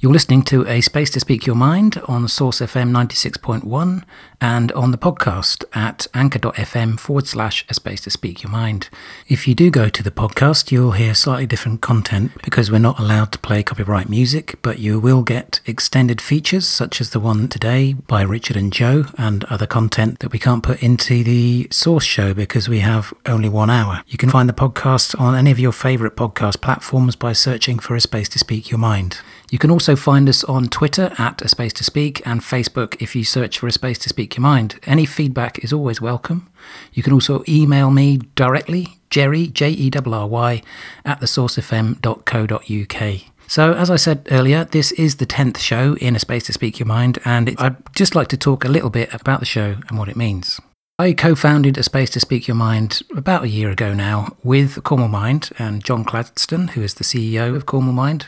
You're 0.00 0.12
listening 0.12 0.42
to 0.44 0.64
A 0.68 0.80
Space 0.80 1.10
to 1.10 1.18
Speak 1.18 1.44
Your 1.44 1.56
Mind 1.56 2.00
on 2.06 2.28
Source 2.28 2.60
FM 2.60 2.92
96.1 2.92 4.04
and 4.40 4.70
on 4.70 4.92
the 4.92 4.96
podcast 4.96 5.64
at 5.74 6.06
anchor.fm 6.14 7.00
forward 7.00 7.26
slash 7.26 7.64
A 7.68 7.74
Space 7.74 8.02
to 8.02 8.10
Speak 8.10 8.44
Your 8.44 8.52
Mind. 8.52 8.90
If 9.26 9.48
you 9.48 9.56
do 9.56 9.72
go 9.72 9.88
to 9.88 10.02
the 10.04 10.12
podcast, 10.12 10.70
you'll 10.70 10.92
hear 10.92 11.14
slightly 11.14 11.46
different 11.46 11.80
content 11.80 12.30
because 12.44 12.70
we're 12.70 12.78
not 12.78 13.00
allowed 13.00 13.32
to 13.32 13.40
play 13.40 13.64
copyright 13.64 14.08
music, 14.08 14.60
but 14.62 14.78
you 14.78 15.00
will 15.00 15.24
get 15.24 15.58
extended 15.66 16.20
features 16.20 16.68
such 16.68 17.00
as 17.00 17.10
the 17.10 17.18
one 17.18 17.48
today 17.48 17.94
by 17.94 18.22
Richard 18.22 18.56
and 18.56 18.72
Jo 18.72 19.06
and 19.18 19.42
other 19.46 19.66
content 19.66 20.20
that 20.20 20.30
we 20.30 20.38
can't 20.38 20.62
put 20.62 20.80
into 20.80 21.24
the 21.24 21.66
source 21.72 22.04
show 22.04 22.32
because 22.34 22.68
we 22.68 22.78
have 22.78 23.12
only 23.26 23.48
one 23.48 23.68
hour. 23.68 24.04
You 24.06 24.16
can 24.16 24.30
find 24.30 24.48
the 24.48 24.52
podcast 24.52 25.20
on 25.20 25.34
any 25.34 25.50
of 25.50 25.58
your 25.58 25.72
favourite 25.72 26.14
podcast 26.14 26.60
platforms 26.60 27.16
by 27.16 27.32
searching 27.32 27.80
for 27.80 27.96
A 27.96 28.00
Space 28.00 28.28
to 28.28 28.38
Speak 28.38 28.70
Your 28.70 28.78
Mind. 28.78 29.18
You 29.50 29.58
can 29.58 29.70
also 29.70 29.96
find 29.96 30.28
us 30.28 30.44
on 30.44 30.68
Twitter 30.68 31.10
at 31.18 31.40
A 31.40 31.48
Space 31.48 31.72
to 31.74 31.84
Speak 31.84 32.20
and 32.26 32.42
Facebook 32.42 33.00
if 33.00 33.16
you 33.16 33.24
search 33.24 33.58
for 33.58 33.66
A 33.66 33.72
Space 33.72 33.98
to 34.00 34.10
Speak 34.10 34.36
Your 34.36 34.42
Mind. 34.42 34.78
Any 34.84 35.06
feedback 35.06 35.64
is 35.64 35.72
always 35.72 36.02
welcome. 36.02 36.50
You 36.92 37.02
can 37.02 37.14
also 37.14 37.42
email 37.48 37.90
me 37.90 38.18
directly, 38.34 38.98
Jerry, 39.08 39.46
J 39.46 39.70
E 39.70 39.90
R 39.96 40.14
R 40.14 40.26
Y, 40.26 40.62
at 41.06 41.20
thesourcefm.co.uk. 41.20 43.20
So, 43.46 43.72
as 43.72 43.90
I 43.90 43.96
said 43.96 44.28
earlier, 44.30 44.66
this 44.66 44.92
is 44.92 45.16
the 45.16 45.24
10th 45.24 45.56
show 45.56 45.94
in 45.94 46.14
A 46.14 46.18
Space 46.18 46.44
to 46.44 46.52
Speak 46.52 46.78
Your 46.78 46.86
Mind, 46.86 47.18
and 47.24 47.54
I'd 47.58 47.76
just 47.94 48.14
like 48.14 48.28
to 48.28 48.36
talk 48.36 48.66
a 48.66 48.68
little 48.68 48.90
bit 48.90 49.14
about 49.14 49.40
the 49.40 49.46
show 49.46 49.76
and 49.88 49.98
what 49.98 50.10
it 50.10 50.16
means. 50.16 50.60
I 50.98 51.14
co 51.14 51.34
founded 51.34 51.78
A 51.78 51.82
Space 51.82 52.10
to 52.10 52.20
Speak 52.20 52.48
Your 52.48 52.56
Mind 52.56 53.00
about 53.16 53.44
a 53.44 53.48
year 53.48 53.70
ago 53.70 53.94
now 53.94 54.36
with 54.42 54.82
Cornwall 54.82 55.08
Mind 55.08 55.52
and 55.58 55.82
John 55.82 56.02
Gladstone, 56.02 56.68
who 56.68 56.82
is 56.82 56.92
the 56.94 57.04
CEO 57.04 57.56
of 57.56 57.64
Cornwall 57.64 57.94
Mind, 57.94 58.26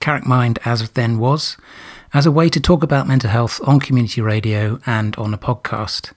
Carrick 0.00 0.26
Mind 0.26 0.58
as 0.64 0.88
then 0.90 1.18
was, 1.18 1.56
as 2.14 2.26
a 2.26 2.32
way 2.32 2.48
to 2.48 2.58
talk 2.58 2.82
about 2.82 3.06
mental 3.06 3.30
health 3.30 3.60
on 3.66 3.78
community 3.78 4.20
radio 4.20 4.80
and 4.86 5.14
on 5.16 5.32
a 5.34 5.38
podcast 5.38 6.12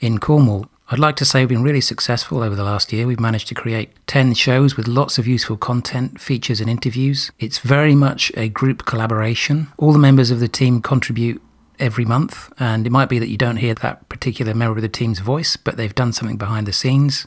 in 0.00 0.18
Cornwall. 0.18 0.66
I'd 0.88 0.98
like 0.98 1.16
to 1.16 1.24
say 1.24 1.40
we've 1.40 1.48
been 1.48 1.62
really 1.62 1.80
successful 1.80 2.42
over 2.42 2.54
the 2.54 2.64
last 2.64 2.92
year. 2.92 3.06
We've 3.06 3.20
managed 3.20 3.48
to 3.48 3.54
create 3.54 3.90
10 4.06 4.34
shows 4.34 4.76
with 4.76 4.88
lots 4.88 5.18
of 5.18 5.26
useful 5.26 5.56
content, 5.56 6.20
features, 6.20 6.60
and 6.60 6.70
interviews. 6.70 7.30
It's 7.38 7.58
very 7.58 7.94
much 7.94 8.32
a 8.36 8.48
group 8.48 8.86
collaboration. 8.86 9.68
All 9.78 9.92
the 9.92 9.98
members 9.98 10.30
of 10.30 10.40
the 10.40 10.48
team 10.48 10.80
contribute 10.80 11.42
every 11.78 12.04
month, 12.04 12.52
and 12.58 12.86
it 12.86 12.90
might 12.90 13.08
be 13.08 13.18
that 13.18 13.28
you 13.28 13.36
don't 13.36 13.56
hear 13.56 13.74
that 13.74 14.08
particular 14.08 14.54
member 14.54 14.78
of 14.78 14.82
the 14.82 14.88
team's 14.88 15.18
voice, 15.18 15.56
but 15.56 15.76
they've 15.76 15.94
done 15.94 16.12
something 16.12 16.38
behind 16.38 16.66
the 16.66 16.72
scenes. 16.72 17.26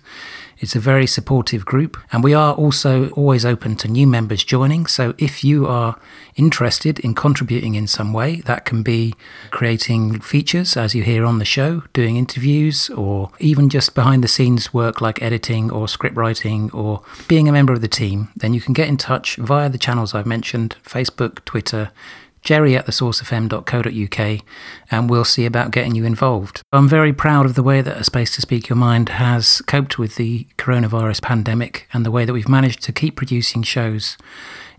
It's 0.62 0.76
a 0.76 0.80
very 0.80 1.08
supportive 1.08 1.66
group, 1.66 1.96
and 2.12 2.22
we 2.22 2.34
are 2.34 2.54
also 2.54 3.10
always 3.12 3.46
open 3.46 3.78
to 3.78 3.88
new 3.88 4.06
members 4.06 4.44
joining. 4.44 4.88
So 4.88 5.14
if 5.18 5.42
you 5.42 5.66
are 5.68 5.98
interested 6.36 7.00
in 7.00 7.16
contributing 7.16 7.76
in 7.76 7.88
some 7.88 8.12
way, 8.12 8.42
that 8.42 8.66
can 8.66 8.84
be 8.84 9.16
creating 9.52 10.20
features, 10.20 10.76
as 10.76 10.94
you 10.94 11.04
hear 11.04 11.24
on 11.24 11.40
the 11.40 11.46
show, 11.46 11.84
doing 11.94 12.18
interviews, 12.18 12.90
or 12.90 13.32
even 13.40 13.70
just 13.70 13.96
behind 13.96 14.22
the 14.22 14.28
scenes 14.28 14.74
work 14.74 15.00
like 15.00 15.22
editing 15.22 15.72
or 15.72 15.88
script 15.88 16.18
writing 16.18 16.70
or 16.72 17.04
being 17.30 17.48
a 17.48 17.54
member 17.54 17.72
of 17.72 17.80
the 17.80 17.88
team, 17.88 18.28
then 18.36 18.54
you 18.54 18.60
can 18.60 18.74
get 18.74 18.90
in 18.90 18.98
touch 18.98 19.38
via 19.38 19.70
the 19.70 19.78
channels 19.78 20.14
I've 20.14 20.26
mentioned 20.26 20.76
Facebook, 20.84 21.46
Twitter, 21.46 21.92
jerry 22.50 22.76
at 22.76 22.88
thesourcefm.co.uk, 22.88 24.44
and 24.90 25.08
we'll 25.08 25.24
see 25.24 25.46
about 25.46 25.70
getting 25.70 25.94
you 25.94 26.04
involved. 26.04 26.64
I'm 26.72 26.90
very 26.90 27.14
proud 27.14 27.46
of 27.46 27.54
the 27.54 27.62
way 27.62 27.84
that 27.84 27.98
A 27.98 28.04
Space 28.04 28.34
to 28.34 28.42
Speak 28.42 28.70
Your 28.70 28.76
Mind 28.76 29.10
has 29.10 29.62
coped 29.68 30.00
with 30.00 30.16
the 30.16 30.48
coronavirus 30.58 31.22
pandemic 31.22 31.88
and 31.94 32.04
the 32.04 32.10
way 32.10 32.26
that 32.26 32.34
we've 32.34 32.50
managed 32.50 32.82
to 32.82 32.92
keep 32.92 33.16
producing 33.16 33.62
shows 33.62 34.18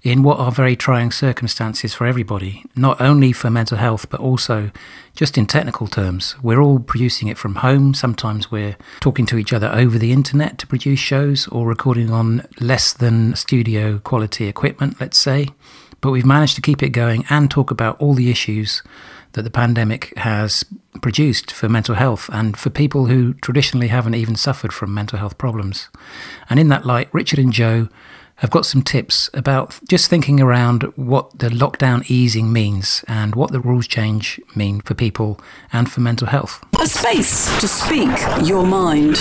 in 0.03 0.23
what 0.23 0.39
are 0.39 0.51
very 0.51 0.77
trying 0.77 1.11
circumstances 1.11 1.93
for 1.95 2.07
everybody, 2.07 2.65
not 2.75 3.01
only 3.01 3.33
for 3.33 3.51
mental 3.51 3.77
health, 3.77 4.09
but 4.09 4.21
also 4.21 4.71
just 5.15 5.37
in 5.37 5.47
technical 5.47 5.87
terms. 5.87 6.37
We're 6.43 6.61
all 6.61 6.79
producing 6.79 7.29
it 7.29 7.37
from 7.37 7.57
home. 7.57 7.93
Sometimes 7.93 8.51
we're 8.51 8.77
talking 9.01 9.27
to 9.27 9.37
each 9.37 9.53
other 9.53 9.71
over 9.73 9.99
the 9.99 10.13
internet 10.13 10.59
to 10.59 10.67
produce 10.67 11.01
shows 11.01 11.49
or 11.49 11.67
recording 11.67 12.11
on 12.11 12.47
less 12.61 12.93
than 12.93 13.37
studio 13.37 13.99
quality 13.99 14.47
equipment, 14.47 15.01
let's 15.01 15.19
say 15.19 15.49
but 16.01 16.11
we've 16.11 16.27
managed 16.27 16.57
to 16.57 16.63
keep 16.63 16.83
it 16.83 16.91
going 16.91 17.25
and 17.29 17.51
talk 17.51 17.71
about 17.71 18.01
all 18.01 18.15
the 18.15 18.31
issues 18.31 18.83
that 19.33 19.43
the 19.43 19.51
pandemic 19.51 20.17
has 20.19 20.65
produced 21.03 21.53
for 21.53 21.69
mental 21.69 21.95
health 21.95 22.29
and 22.33 22.57
for 22.57 22.71
people 22.71 23.07
who 23.07 23.35
traditionally 23.35 23.89
haven't 23.89 24.15
even 24.15 24.35
suffered 24.35 24.73
from 24.73 24.93
mental 24.93 25.19
health 25.19 25.39
problems. 25.39 25.89
And 26.49 26.59
in 26.59 26.69
that 26.69 26.85
light, 26.85 27.09
Richard 27.13 27.39
and 27.39 27.53
Jo 27.53 27.89
have 28.41 28.51
got 28.51 28.65
some 28.65 28.81
tips 28.81 29.29
about 29.35 29.79
just 29.87 30.09
thinking 30.09 30.41
around 30.41 30.83
what 30.97 31.39
the 31.39 31.49
lockdown 31.51 32.03
easing 32.11 32.51
means 32.51 33.05
and 33.07 33.35
what 33.35 33.53
the 33.53 33.61
rules 33.61 33.87
change 33.87 34.41
mean 34.57 34.81
for 34.81 34.95
people 34.95 35.39
and 35.75 35.91
for 35.93 36.01
mental 36.01 36.27
health. 36.27 36.65
A 36.81 36.87
space 36.87 37.61
to 37.61 37.69
speak 37.69 38.09
your 38.49 38.65
mind. 38.65 39.17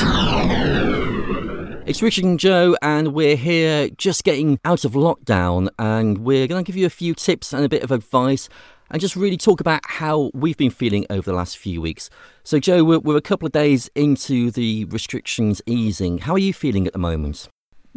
It's 1.85 2.01
Richard 2.01 2.23
and 2.23 2.39
Jo, 2.39 2.77
and 2.81 3.13
we're 3.13 3.35
here 3.35 3.89
just 3.89 4.23
getting 4.23 4.57
out 4.63 4.85
of 4.85 4.93
lockdown, 4.93 5.69
and 5.77 6.19
we're 6.19 6.47
going 6.47 6.63
to 6.63 6.67
give 6.67 6.77
you 6.77 6.85
a 6.85 6.89
few 6.91 7.13
tips 7.13 7.51
and 7.51 7.65
a 7.65 7.69
bit 7.69 7.83
of 7.83 7.91
advice 7.91 8.47
and 8.89 9.01
just 9.01 9.15
really 9.15 9.37
talk 9.37 9.59
about 9.59 9.81
how 9.83 10.31
we've 10.33 10.57
been 10.57 10.71
feeling 10.71 11.05
over 11.09 11.29
the 11.29 11.35
last 11.35 11.57
few 11.57 11.81
weeks. 11.81 12.09
So, 12.43 12.59
Jo, 12.59 12.83
we're, 12.83 12.99
we're 12.99 13.17
a 13.17 13.21
couple 13.21 13.47
of 13.47 13.51
days 13.51 13.89
into 13.95 14.49
the 14.49 14.85
restrictions 14.85 15.61
easing. 15.65 16.19
How 16.19 16.33
are 16.33 16.39
you 16.39 16.53
feeling 16.53 16.87
at 16.87 16.93
the 16.93 16.99
moment? 16.99 17.49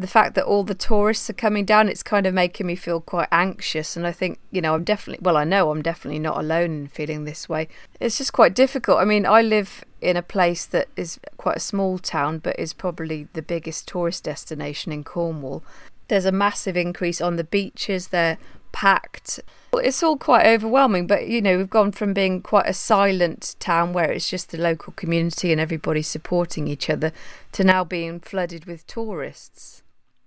The 0.03 0.09
fact 0.09 0.35
that 0.35 0.45
all 0.45 0.65
the 0.65 0.75
tourists 0.75 1.31
are 1.31 1.35
coming 1.35 1.65
down, 1.65 1.89
it's 1.89 2.03
kind 2.03 2.27
of 2.27 2.35
making 2.35 2.67
me 2.67 2.77
feel 2.77 3.01
quite 3.01 3.29
anxious. 3.33 3.97
And 3.97 4.07
I 4.07 4.13
think, 4.13 4.39
you 4.51 4.61
know, 4.61 4.75
I'm 4.75 4.85
definitely, 4.85 5.23
well, 5.23 5.37
I 5.37 5.45
know 5.45 5.71
I'm 5.71 5.83
definitely 5.83 6.19
not 6.19 6.39
alone 6.39 6.73
in 6.73 6.89
feeling 6.89 7.25
this 7.25 7.49
way. 7.49 7.69
It's 8.01 8.19
just 8.19 8.33
quite 8.33 8.55
difficult. 8.55 8.99
I 8.99 9.05
mean, 9.05 9.25
I 9.25 9.41
live 9.41 9.85
in 10.01 10.17
a 10.17 10.23
place 10.23 10.67
that 10.67 10.89
is 10.97 11.19
quite 11.37 11.57
a 11.57 11.61
small 11.61 11.99
town, 11.99 12.39
but 12.39 12.59
is 12.59 12.73
probably 12.73 13.29
the 13.33 13.43
biggest 13.43 13.89
tourist 13.89 14.25
destination 14.25 14.93
in 14.93 15.05
Cornwall. 15.05 15.63
There's 16.09 16.27
a 16.27 16.33
massive 16.33 16.77
increase 16.77 17.21
on 17.21 17.37
the 17.37 17.45
beaches, 17.45 18.09
they're 18.09 18.39
packed. 18.73 19.39
It's 19.75 20.03
all 20.03 20.17
quite 20.17 20.47
overwhelming, 20.47 21.07
but 21.07 21.29
you 21.29 21.41
know, 21.41 21.57
we've 21.59 21.71
gone 21.71 21.93
from 21.93 22.13
being 22.13 22.43
quite 22.43 22.67
a 22.67 22.75
silent 22.75 23.57
town 23.61 23.93
where 23.93 24.11
it's 24.11 24.29
just 24.29 24.51
the 24.51 24.59
local 24.59 24.93
community 24.95 25.53
and 25.53 25.61
everybody 25.61 26.03
supporting 26.03 26.67
each 26.67 26.91
other 26.91 27.13
to 27.53 27.65
now 27.65 27.85
being 27.85 28.21
flooded 28.21 28.65
with 28.65 28.87
tourists. 28.87 29.82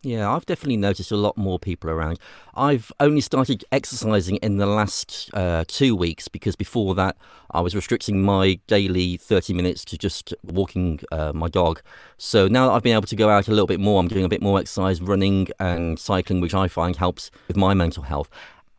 Yeah, 0.05 0.31
I've 0.31 0.45
definitely 0.45 0.77
noticed 0.77 1.11
a 1.11 1.17
lot 1.17 1.35
more 1.35 1.57
people 1.57 1.89
around. 1.89 2.19
I've 2.53 2.91
only 2.99 3.21
started 3.21 3.65
exercising 3.71 4.35
in 4.35 4.57
the 4.57 4.67
last 4.67 5.31
uh, 5.33 5.63
two 5.67 5.95
weeks 5.95 6.27
because 6.27 6.55
before 6.55 6.93
that 6.93 7.17
I 7.49 7.61
was 7.61 7.75
restricting 7.75 8.21
my 8.21 8.59
daily 8.67 9.17
30 9.17 9.53
minutes 9.53 9.83
to 9.85 9.97
just 9.97 10.31
walking 10.43 10.99
uh, 11.11 11.33
my 11.33 11.47
dog. 11.47 11.81
So 12.19 12.47
now 12.47 12.67
that 12.67 12.73
I've 12.73 12.83
been 12.83 12.95
able 12.95 13.07
to 13.07 13.15
go 13.15 13.29
out 13.29 13.47
a 13.47 13.51
little 13.51 13.65
bit 13.65 13.79
more, 13.79 13.99
I'm 13.99 14.07
doing 14.07 14.23
a 14.23 14.29
bit 14.29 14.43
more 14.43 14.59
exercise, 14.59 15.01
running 15.01 15.47
and 15.59 15.97
cycling, 15.97 16.39
which 16.39 16.53
I 16.53 16.67
find 16.67 16.97
helps 16.97 17.31
with 17.47 17.57
my 17.57 17.73
mental 17.73 18.03
health. 18.03 18.29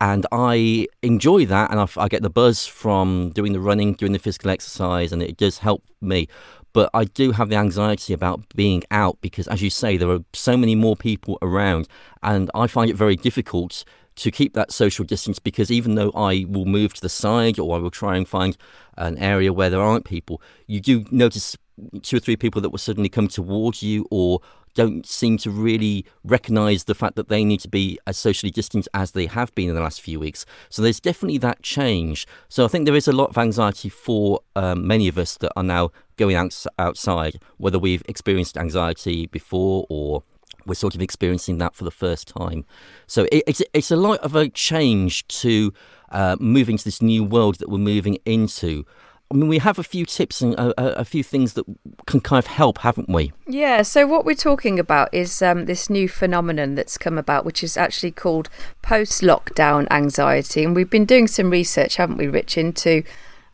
And 0.01 0.27
I 0.31 0.87
enjoy 1.03 1.47
that, 1.47 1.71
and 1.73 1.81
I, 1.81 1.89
I 1.97 2.07
get 2.07 2.23
the 2.23 2.31
buzz 2.31 2.67
from 2.67 3.31
doing 3.31 3.53
the 3.53 3.61
running, 3.61 3.95
doing 3.95 4.13
the 4.13 4.19
physical 4.19 4.51
exercise, 4.51 5.11
and 5.11 5.23
it 5.23 5.39
does 5.39 5.59
help 5.59 5.83
me 6.01 6.29
but 6.77 6.91
I 6.93 7.05
do 7.05 7.33
have 7.33 7.49
the 7.49 7.57
anxiety 7.57 8.13
about 8.13 8.55
being 8.55 8.83
out 8.91 9.17
because, 9.23 9.49
as 9.49 9.63
you 9.63 9.71
say, 9.71 9.97
there 9.97 10.11
are 10.11 10.23
so 10.35 10.59
many 10.59 10.75
more 10.75 10.95
people 10.95 11.39
around, 11.41 11.89
and 12.23 12.51
I 12.55 12.67
find 12.67 12.91
it 12.91 12.97
very 12.97 13.17
difficult 13.17 13.83
to 14.17 14.31
keep 14.31 14.53
that 14.53 14.71
social 14.73 15.03
distance 15.03 15.39
because 15.39 15.71
even 15.71 15.95
though 15.95 16.11
I 16.15 16.45
will 16.47 16.67
move 16.67 16.93
to 16.93 17.01
the 17.01 17.09
side 17.09 17.59
or 17.59 17.75
I 17.75 17.79
will 17.79 17.91
try 17.91 18.15
and 18.19 18.29
find 18.29 18.59
an 18.99 19.17
area 19.17 19.55
where 19.55 19.71
there 19.71 19.81
aren't 19.81 20.05
people, 20.05 20.43
you 20.67 20.81
do 20.81 21.07
notice 21.11 21.57
two 22.03 22.19
or 22.19 22.21
three 22.21 22.37
people 22.37 22.61
that 22.61 22.69
will 22.69 22.79
suddenly 22.79 23.09
come 23.09 23.29
towards 23.29 23.83
you 23.83 24.07
or 24.11 24.41
don't 24.77 25.07
seem 25.07 25.39
to 25.39 25.51
really 25.51 26.05
recognize 26.23 26.85
the 26.85 26.95
fact 26.95 27.17
that 27.17 27.29
they 27.29 27.45
need 27.45 27.61
to 27.61 27.69
be 27.69 27.99
as 28.07 28.17
socially 28.17 28.51
distant 28.51 28.87
as 28.93 29.13
they 29.13 29.27
have 29.27 29.53
been 29.55 29.71
in 29.71 29.75
the 29.75 29.81
last 29.81 30.01
few 30.01 30.21
weeks. 30.21 30.45
So 30.69 30.83
there's 30.83 31.01
definitely 31.01 31.39
that 31.39 31.63
change. 31.63 32.27
So 32.49 32.65
I 32.65 32.69
think 32.69 32.85
there 32.85 32.95
is 32.95 33.09
a 33.09 33.13
lot 33.13 33.31
of 33.31 33.39
anxiety 33.39 33.89
for 33.89 34.41
um, 34.55 34.87
many 34.87 35.09
of 35.09 35.17
us 35.19 35.37
that 35.39 35.53
are 35.57 35.63
now 35.63 35.91
going 36.17 36.37
out, 36.37 36.55
outside, 36.79 37.41
whether 37.57 37.79
we've 37.79 38.03
experienced 38.07 38.57
anxiety 38.57 39.27
before 39.27 39.87
or 39.89 40.23
we're 40.67 40.75
sort 40.75 40.95
of 40.95 41.01
experiencing 41.01 41.59
that 41.59 41.75
for 41.75 41.85
the 41.85 41.91
first 41.91 42.29
time. 42.29 42.65
So 43.07 43.25
it, 43.33 43.45
it's 43.47 43.63
it's 43.73 43.91
a 43.91 43.97
lot 43.97 44.19
of 44.21 44.35
a 44.35 44.49
change 44.49 45.27
to 45.43 45.73
uh, 46.11 46.37
moving 46.39 46.77
to 46.77 46.85
this 46.85 47.01
new 47.01 47.25
world 47.25 47.57
that 47.61 47.69
we're 47.69 47.79
moving 47.79 48.19
into. 48.25 48.85
I 49.31 49.35
mean, 49.35 49.49
we 49.49 49.59
have 49.59 49.79
a 49.79 49.83
few 49.83 50.07
tips 50.07 50.41
and 50.41 50.55
a, 50.55 51.01
a, 51.01 51.05
few 51.05 51.25
things 51.25 51.55
that 51.55 51.65
can 52.07 52.21
kind 52.21 52.39
of 52.39 52.47
help, 52.47 52.79
haven't 52.79 53.09
we? 53.09 53.33
Yeah. 53.49 53.83
So 53.83 54.07
what 54.07 54.25
we're 54.25 54.37
talking 54.37 54.79
about 54.79 55.13
is 55.13 55.43
um, 55.43 55.65
this 55.65 55.91
new 55.91 56.09
phenomenon 56.09 56.77
that's 56.77 56.97
come 56.97 57.19
about, 57.19 57.45
which 57.45 57.65
is 57.65 57.77
actually 57.77 58.13
called 58.13 58.49
post-lockdown 58.83 59.89
anxiety, 59.91 60.63
and 60.63 60.77
we've 60.77 60.91
been 60.91 61.05
doing 61.05 61.27
some 61.27 61.51
research, 61.51 61.97
haven't 61.97 62.19
we, 62.19 62.29
Rich, 62.29 62.57
into 62.57 63.03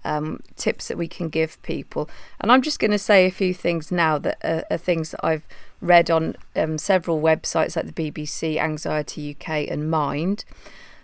um, 0.04 0.40
tips 0.56 0.88
that 0.88 0.98
we 0.98 1.08
can 1.08 1.30
give 1.30 1.62
people. 1.62 2.08
And 2.40 2.52
I'm 2.52 2.60
just 2.60 2.78
going 2.78 2.90
to 2.90 2.98
say 2.98 3.26
a 3.26 3.30
few 3.30 3.54
things 3.54 3.90
now 3.90 4.18
that 4.18 4.38
are, 4.44 4.64
are 4.70 4.78
things 4.78 5.12
that 5.12 5.24
I've 5.24 5.46
read 5.80 6.10
on 6.10 6.36
um, 6.54 6.76
several 6.76 7.20
websites 7.20 7.76
like 7.76 7.94
the 7.94 8.12
BBC, 8.12 8.58
Anxiety 8.58 9.34
UK, 9.38 9.70
and 9.70 9.90
Mind. 9.90 10.44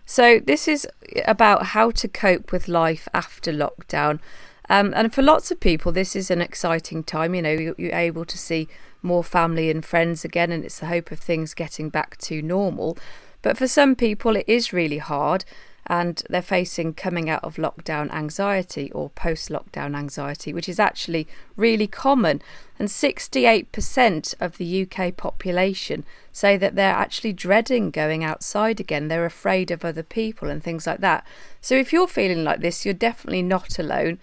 So, 0.04 0.40
this 0.40 0.68
is 0.68 0.86
about 1.26 1.66
how 1.66 1.90
to 1.90 2.08
cope 2.08 2.50
with 2.50 2.66
life 2.68 3.08
after 3.12 3.52
lockdown. 3.52 4.20
Um, 4.68 4.92
and 4.94 5.12
for 5.12 5.22
lots 5.22 5.50
of 5.50 5.60
people, 5.60 5.92
this 5.92 6.14
is 6.14 6.30
an 6.30 6.40
exciting 6.40 7.02
time. 7.02 7.34
You 7.34 7.42
know, 7.42 7.52
you're, 7.52 7.74
you're 7.78 7.94
able 7.94 8.24
to 8.24 8.38
see 8.38 8.68
more 9.02 9.24
family 9.24 9.70
and 9.70 9.84
friends 9.84 10.24
again, 10.24 10.52
and 10.52 10.64
it's 10.64 10.80
the 10.80 10.86
hope 10.86 11.10
of 11.10 11.18
things 11.18 11.54
getting 11.54 11.88
back 11.88 12.16
to 12.18 12.42
normal. 12.42 12.98
But 13.40 13.56
for 13.56 13.68
some 13.68 13.94
people, 13.94 14.36
it 14.36 14.44
is 14.48 14.72
really 14.72 14.98
hard 14.98 15.44
and 15.88 16.22
they're 16.28 16.42
facing 16.42 16.92
coming 16.92 17.30
out 17.30 17.42
of 17.42 17.56
lockdown 17.56 18.12
anxiety 18.12 18.92
or 18.92 19.08
post 19.10 19.48
lockdown 19.48 19.96
anxiety, 19.96 20.52
which 20.52 20.68
is 20.68 20.78
actually 20.78 21.26
really 21.56 21.86
common. 21.86 22.42
And 22.78 22.88
68% 22.88 24.34
of 24.38 24.58
the 24.58 24.82
UK 24.86 25.16
population 25.16 26.04
say 26.30 26.58
that 26.58 26.74
they're 26.74 26.94
actually 26.94 27.32
dreading 27.32 27.90
going 27.90 28.22
outside 28.22 28.80
again. 28.80 29.08
They're 29.08 29.24
afraid 29.24 29.70
of 29.70 29.84
other 29.84 30.02
people 30.02 30.50
and 30.50 30.62
things 30.62 30.86
like 30.86 31.00
that. 31.00 31.26
So 31.62 31.74
if 31.74 31.90
you're 31.92 32.06
feeling 32.06 32.44
like 32.44 32.60
this, 32.60 32.84
you're 32.84 32.92
definitely 32.92 33.42
not 33.42 33.78
alone. 33.78 34.18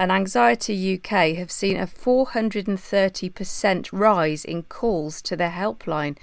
And 0.00 0.10
Anxiety 0.10 0.94
UK 0.94 1.36
have 1.36 1.50
seen 1.50 1.76
a 1.76 1.86
430% 1.86 3.88
rise 3.92 4.44
in 4.46 4.62
calls 4.62 5.20
to 5.20 5.36
their 5.36 5.50
helpline. 5.50 6.16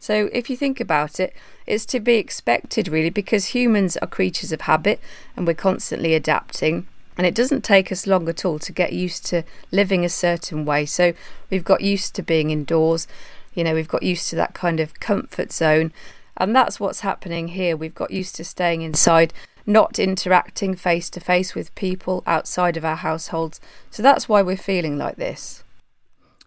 So 0.00 0.28
if 0.32 0.50
you 0.50 0.56
think 0.56 0.80
about 0.80 1.20
it, 1.20 1.32
it's 1.64 1.86
to 1.86 2.00
be 2.00 2.16
expected 2.16 2.88
really 2.88 3.08
because 3.08 3.54
humans 3.54 3.96
are 3.98 4.08
creatures 4.08 4.50
of 4.50 4.62
habit 4.62 4.98
and 5.36 5.46
we're 5.46 5.54
constantly 5.54 6.14
adapting. 6.14 6.88
And 7.16 7.24
it 7.24 7.36
doesn't 7.36 7.62
take 7.62 7.92
us 7.92 8.08
long 8.08 8.28
at 8.28 8.44
all 8.44 8.58
to 8.58 8.72
get 8.72 8.92
used 8.92 9.24
to 9.26 9.44
living 9.70 10.04
a 10.04 10.08
certain 10.08 10.64
way. 10.64 10.84
So 10.84 11.12
we've 11.50 11.62
got 11.62 11.82
used 11.82 12.16
to 12.16 12.24
being 12.24 12.50
indoors, 12.50 13.06
you 13.54 13.62
know, 13.62 13.74
we've 13.74 13.86
got 13.86 14.02
used 14.02 14.28
to 14.30 14.36
that 14.36 14.54
kind 14.54 14.80
of 14.80 14.98
comfort 14.98 15.52
zone. 15.52 15.92
And 16.36 16.56
that's 16.56 16.80
what's 16.80 17.00
happening 17.00 17.48
here. 17.48 17.76
We've 17.76 17.94
got 17.94 18.10
used 18.10 18.34
to 18.36 18.44
staying 18.44 18.82
inside, 18.82 19.34
not 19.70 19.98
interacting 19.98 20.74
face 20.74 21.08
to 21.10 21.20
face 21.20 21.54
with 21.54 21.74
people 21.74 22.22
outside 22.26 22.76
of 22.76 22.84
our 22.84 22.96
households. 22.96 23.60
So 23.90 24.02
that's 24.02 24.28
why 24.28 24.42
we're 24.42 24.56
feeling 24.56 24.98
like 24.98 25.16
this. 25.16 25.64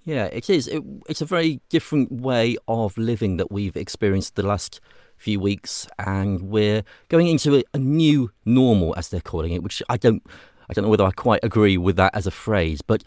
Yeah, 0.05 0.25
it 0.25 0.49
is. 0.49 0.67
It, 0.67 0.83
it's 1.07 1.21
a 1.21 1.25
very 1.25 1.61
different 1.69 2.11
way 2.11 2.57
of 2.67 2.97
living 2.97 3.37
that 3.37 3.51
we've 3.51 3.77
experienced 3.77 4.35
the 4.35 4.43
last 4.43 4.81
few 5.17 5.39
weeks, 5.39 5.87
and 5.97 6.41
we're 6.41 6.83
going 7.07 7.27
into 7.27 7.55
a, 7.55 7.63
a, 7.73 7.79
new 7.79 8.31
normal, 8.43 8.93
as 8.97 9.07
they're 9.09 9.21
calling 9.21 9.53
it. 9.53 9.63
Which 9.63 9.81
I 9.87 9.95
don't, 9.95 10.21
I 10.69 10.73
don't 10.73 10.83
know 10.83 10.89
whether 10.89 11.05
I 11.05 11.11
quite 11.11 11.39
agree 11.43 11.77
with 11.77 11.95
that 11.95 12.13
as 12.13 12.27
a 12.27 12.31
phrase. 12.31 12.81
But 12.81 13.03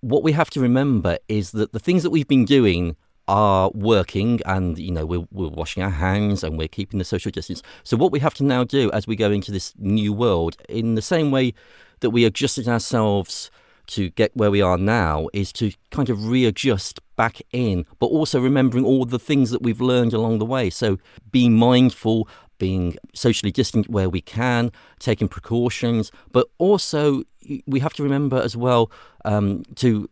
what 0.00 0.24
we 0.24 0.32
have 0.32 0.50
to 0.50 0.60
remember 0.60 1.18
is 1.28 1.52
that 1.52 1.72
the 1.72 1.78
things 1.78 2.02
that 2.02 2.10
we've 2.10 2.26
been 2.26 2.44
doing 2.44 2.96
are 3.28 3.70
working, 3.74 4.40
and 4.46 4.78
you 4.78 4.90
know 4.90 5.06
we're, 5.06 5.26
we're 5.30 5.48
washing 5.48 5.82
our 5.82 5.90
hands 5.90 6.42
and 6.42 6.58
we're 6.58 6.68
keeping 6.68 6.98
the 6.98 7.04
social 7.04 7.30
distance. 7.30 7.62
So 7.84 7.96
what 7.96 8.12
we 8.12 8.20
have 8.20 8.34
to 8.34 8.44
now 8.44 8.64
do 8.64 8.90
as 8.92 9.06
we 9.06 9.16
go 9.16 9.30
into 9.30 9.52
this 9.52 9.74
new 9.78 10.12
world, 10.12 10.56
in 10.68 10.94
the 10.94 11.02
same 11.02 11.30
way 11.30 11.54
that 12.00 12.10
we 12.10 12.24
adjusted 12.24 12.68
ourselves 12.68 13.50
to 13.88 14.10
get 14.10 14.36
where 14.36 14.50
we 14.50 14.62
are 14.62 14.78
now 14.78 15.28
is 15.32 15.52
to 15.52 15.72
kind 15.90 16.08
of 16.08 16.28
readjust 16.28 17.00
back 17.16 17.42
in, 17.52 17.84
but 17.98 18.06
also 18.06 18.40
remembering 18.40 18.84
all 18.84 19.04
the 19.04 19.18
things 19.18 19.50
that 19.50 19.62
we've 19.62 19.80
learned 19.80 20.12
along 20.12 20.38
the 20.38 20.46
way. 20.46 20.70
So 20.70 20.98
being 21.30 21.54
mindful, 21.56 22.28
being 22.58 22.96
socially 23.14 23.52
distant 23.52 23.88
where 23.88 24.08
we 24.08 24.20
can, 24.20 24.70
taking 24.98 25.28
precautions, 25.28 26.12
but 26.30 26.46
also 26.58 27.22
we 27.66 27.80
have 27.80 27.92
to 27.94 28.02
remember 28.02 28.36
as 28.40 28.56
well 28.56 28.90
um, 29.24 29.64
to 29.76 30.08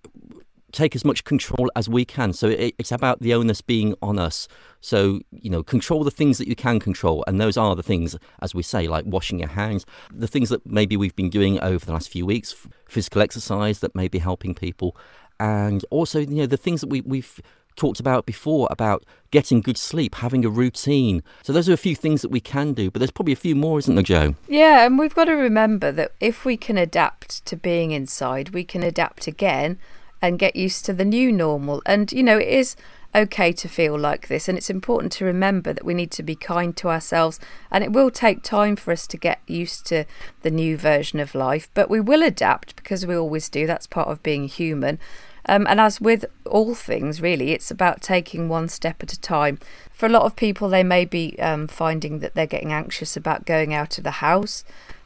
take 0.72 0.94
as 0.94 1.04
much 1.04 1.24
control 1.24 1.70
as 1.76 1.88
we 1.88 2.04
can. 2.04 2.32
So 2.32 2.48
it, 2.48 2.74
it's 2.78 2.92
about 2.92 3.20
the 3.20 3.34
onus 3.34 3.60
being 3.60 3.94
on 4.02 4.18
us. 4.18 4.48
So, 4.80 5.20
you 5.30 5.50
know, 5.50 5.62
control 5.62 6.04
the 6.04 6.10
things 6.10 6.38
that 6.38 6.48
you 6.48 6.56
can 6.56 6.80
control. 6.80 7.24
And 7.26 7.40
those 7.40 7.56
are 7.56 7.76
the 7.76 7.82
things, 7.82 8.16
as 8.40 8.54
we 8.54 8.62
say, 8.62 8.88
like 8.88 9.04
washing 9.06 9.38
your 9.38 9.48
hands, 9.48 9.84
the 10.12 10.28
things 10.28 10.48
that 10.48 10.66
maybe 10.66 10.96
we've 10.96 11.16
been 11.16 11.30
doing 11.30 11.60
over 11.60 11.84
the 11.84 11.92
last 11.92 12.10
few 12.10 12.26
weeks, 12.26 12.54
physical 12.88 13.22
exercise 13.22 13.80
that 13.80 13.94
may 13.94 14.08
be 14.08 14.18
helping 14.18 14.54
people. 14.54 14.96
And 15.38 15.84
also, 15.90 16.20
you 16.20 16.36
know, 16.36 16.46
the 16.46 16.56
things 16.56 16.80
that 16.82 16.90
we, 16.90 17.00
we've 17.00 17.40
talked 17.76 18.00
about 18.00 18.26
before 18.26 18.68
about 18.70 19.04
getting 19.30 19.60
good 19.60 19.78
sleep, 19.78 20.16
having 20.16 20.44
a 20.44 20.50
routine. 20.50 21.22
So 21.42 21.52
those 21.52 21.68
are 21.68 21.72
a 21.72 21.78
few 21.78 21.96
things 21.96 22.22
that 22.22 22.30
we 22.30 22.40
can 22.40 22.72
do, 22.74 22.90
but 22.90 22.98
there's 22.98 23.10
probably 23.10 23.32
a 23.32 23.36
few 23.36 23.54
more, 23.54 23.78
isn't 23.78 23.94
there, 23.94 24.02
Jo? 24.02 24.34
Yeah, 24.48 24.84
and 24.84 24.98
we've 24.98 25.14
got 25.14 25.26
to 25.26 25.32
remember 25.32 25.92
that 25.92 26.12
if 26.20 26.44
we 26.44 26.56
can 26.56 26.76
adapt 26.76 27.44
to 27.46 27.56
being 27.56 27.92
inside, 27.92 28.50
we 28.50 28.64
can 28.64 28.82
adapt 28.82 29.26
again 29.26 29.78
and 30.22 30.38
get 30.38 30.56
used 30.56 30.84
to 30.86 30.92
the 30.92 31.04
new 31.04 31.32
normal. 31.32 31.82
And, 31.86 32.12
you 32.12 32.22
know, 32.22 32.38
it 32.38 32.48
is 32.48 32.76
okay 33.14 33.52
to 33.52 33.68
feel 33.68 33.98
like 33.98 34.28
this. 34.28 34.48
And 34.48 34.56
it's 34.56 34.70
important 34.70 35.12
to 35.12 35.24
remember 35.24 35.72
that 35.72 35.84
we 35.84 35.94
need 35.94 36.10
to 36.12 36.22
be 36.22 36.34
kind 36.34 36.76
to 36.76 36.88
ourselves. 36.88 37.40
And 37.70 37.82
it 37.82 37.92
will 37.92 38.10
take 38.10 38.42
time 38.42 38.76
for 38.76 38.92
us 38.92 39.06
to 39.08 39.16
get 39.16 39.40
used 39.46 39.86
to 39.86 40.04
the 40.42 40.50
new 40.50 40.76
version 40.76 41.20
of 41.20 41.34
life. 41.34 41.68
But 41.74 41.90
we 41.90 42.00
will 42.00 42.22
adapt 42.22 42.76
because 42.76 43.06
we 43.06 43.16
always 43.16 43.48
do. 43.48 43.66
That's 43.66 43.86
part 43.86 44.08
of 44.08 44.22
being 44.22 44.46
human. 44.46 44.98
Um, 45.46 45.66
and 45.68 45.80
as 45.80 46.00
with 46.00 46.26
all 46.44 46.74
things, 46.74 47.20
really, 47.20 47.52
it's 47.52 47.70
about 47.70 48.02
taking 48.02 48.48
one 48.48 48.68
step 48.68 49.02
at 49.02 49.12
a 49.12 49.20
time. 49.20 49.58
For 49.92 50.06
a 50.06 50.10
lot 50.10 50.22
of 50.22 50.36
people, 50.36 50.68
they 50.68 50.84
may 50.84 51.04
be 51.04 51.38
um, 51.40 51.66
finding 51.66 52.18
that 52.18 52.34
they're 52.34 52.46
getting 52.46 52.72
anxious 52.72 53.16
about 53.16 53.46
going 53.46 53.72
out 53.72 53.96
of 53.98 54.04
the 54.04 54.10
house. 54.12 54.64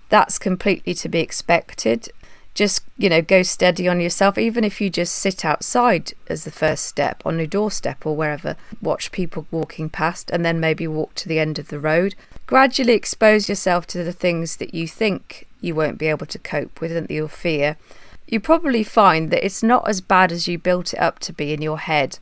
That's 0.08 0.38
completely 0.38 0.94
to 0.94 1.08
be 1.08 1.20
expected 1.20 2.08
just 2.54 2.84
you 2.96 3.08
know 3.08 3.20
go 3.20 3.42
steady 3.42 3.88
on 3.88 4.00
yourself 4.00 4.38
even 4.38 4.64
if 4.64 4.80
you 4.80 4.88
just 4.88 5.14
sit 5.14 5.44
outside 5.44 6.12
as 6.28 6.44
the 6.44 6.50
first 6.50 6.86
step 6.86 7.22
on 7.24 7.38
your 7.38 7.46
doorstep 7.46 8.06
or 8.06 8.16
wherever 8.16 8.56
watch 8.80 9.12
people 9.12 9.46
walking 9.50 9.90
past 9.90 10.30
and 10.30 10.44
then 10.44 10.60
maybe 10.60 10.86
walk 10.86 11.14
to 11.14 11.28
the 11.28 11.38
end 11.38 11.58
of 11.58 11.68
the 11.68 11.78
road 11.78 12.14
gradually 12.46 12.92
expose 12.92 13.48
yourself 13.48 13.86
to 13.86 14.02
the 14.04 14.12
things 14.12 14.56
that 14.56 14.72
you 14.72 14.86
think 14.86 15.46
you 15.60 15.74
won't 15.74 15.98
be 15.98 16.06
able 16.06 16.26
to 16.26 16.38
cope 16.38 16.80
with 16.80 16.92
and 16.92 17.10
you'll 17.10 17.28
fear 17.28 17.76
you 18.26 18.40
probably 18.40 18.82
find 18.82 19.30
that 19.30 19.44
it's 19.44 19.62
not 19.62 19.88
as 19.88 20.00
bad 20.00 20.32
as 20.32 20.48
you 20.48 20.58
built 20.58 20.94
it 20.94 21.00
up 21.00 21.18
to 21.18 21.32
be 21.32 21.52
in 21.52 21.60
your 21.60 21.78
head 21.78 22.18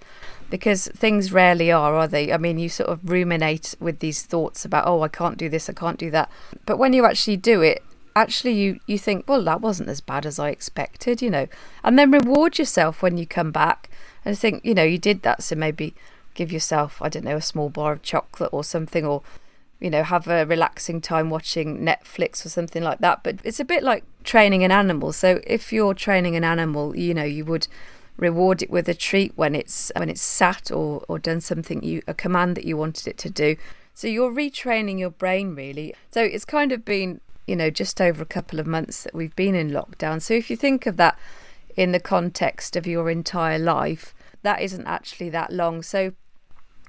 because 0.50 0.88
things 0.88 1.32
rarely 1.32 1.72
are, 1.72 1.94
are 1.94 2.06
they? 2.06 2.30
I 2.30 2.36
mean, 2.36 2.58
you 2.58 2.68
sort 2.68 2.90
of 2.90 3.08
ruminate 3.08 3.74
with 3.80 4.00
these 4.00 4.22
thoughts 4.22 4.66
about, 4.66 4.86
oh, 4.86 5.00
I 5.00 5.08
can't 5.08 5.38
do 5.38 5.48
this, 5.48 5.70
I 5.70 5.72
can't 5.72 5.98
do 5.98 6.10
that. 6.10 6.30
But 6.66 6.76
when 6.76 6.92
you 6.92 7.06
actually 7.06 7.38
do 7.38 7.62
it, 7.62 7.82
actually 8.14 8.52
you 8.52 8.80
you 8.86 8.98
think 8.98 9.28
well 9.28 9.42
that 9.42 9.60
wasn't 9.60 9.88
as 9.88 10.00
bad 10.00 10.26
as 10.26 10.38
i 10.38 10.48
expected 10.50 11.22
you 11.22 11.30
know? 11.30 11.46
And 11.82 11.98
then 11.98 12.10
reward 12.10 12.58
yourself 12.58 13.02
when 13.02 13.16
you 13.16 13.26
come 13.26 13.52
back. 13.52 13.88
And 14.24 14.38
think 14.38 14.64
you 14.64 14.74
know 14.74 14.84
you 14.84 14.98
did 14.98 15.22
that 15.22 15.42
so 15.42 15.56
maybe 15.56 15.94
give 16.34 16.52
yourself 16.52 17.02
i 17.02 17.08
don't 17.08 17.24
know 17.24 17.36
a 17.36 17.42
small 17.42 17.68
bar 17.68 17.92
of 17.92 18.02
chocolate 18.02 18.50
or 18.52 18.64
something 18.64 19.04
or 19.04 19.22
you 19.82 19.90
know 19.90 20.04
have 20.04 20.28
a 20.28 20.46
relaxing 20.46 21.00
time 21.00 21.28
watching 21.28 21.78
netflix 21.80 22.46
or 22.46 22.48
something 22.48 22.82
like 22.82 23.00
that. 23.00 23.22
But 23.24 23.40
it's 23.42 23.58
a 23.58 23.64
bit 23.64 23.82
like 23.82 24.04
training 24.22 24.62
an 24.62 24.70
animal. 24.70 25.12
So 25.12 25.40
if 25.44 25.72
you're 25.72 25.92
training 25.92 26.36
an 26.36 26.44
animal 26.44 26.96
you 26.96 27.12
know 27.12 27.24
you 27.24 27.44
would 27.46 27.66
reward 28.16 28.62
it 28.62 28.70
with 28.70 28.88
a 28.88 28.94
treat 28.94 29.32
when 29.34 29.56
it's 29.56 29.90
when 29.96 30.08
it's 30.08 30.22
sat 30.22 30.70
or 30.70 31.04
or 31.08 31.18
done 31.18 31.40
something 31.40 31.82
you 31.82 32.00
a 32.06 32.14
command 32.14 32.56
that 32.56 32.64
you 32.64 32.76
wanted 32.76 33.08
it 33.08 33.18
to 33.18 33.30
do. 33.30 33.56
So 33.92 34.06
you're 34.06 34.30
retraining 34.30 35.00
your 35.00 35.10
brain 35.10 35.56
really. 35.56 35.94
So 36.12 36.22
it's 36.22 36.44
kind 36.44 36.70
of 36.70 36.84
been 36.84 37.20
you 37.46 37.56
know, 37.56 37.70
just 37.70 38.00
over 38.00 38.22
a 38.22 38.26
couple 38.26 38.60
of 38.60 38.66
months 38.66 39.02
that 39.02 39.14
we've 39.14 39.34
been 39.36 39.54
in 39.54 39.70
lockdown. 39.70 40.20
So 40.22 40.34
if 40.34 40.50
you 40.50 40.56
think 40.56 40.86
of 40.86 40.96
that 40.96 41.18
in 41.76 41.92
the 41.92 42.00
context 42.00 42.76
of 42.76 42.86
your 42.86 43.10
entire 43.10 43.58
life, 43.58 44.14
that 44.42 44.60
isn't 44.60 44.86
actually 44.86 45.30
that 45.30 45.52
long. 45.52 45.82
So 45.82 46.12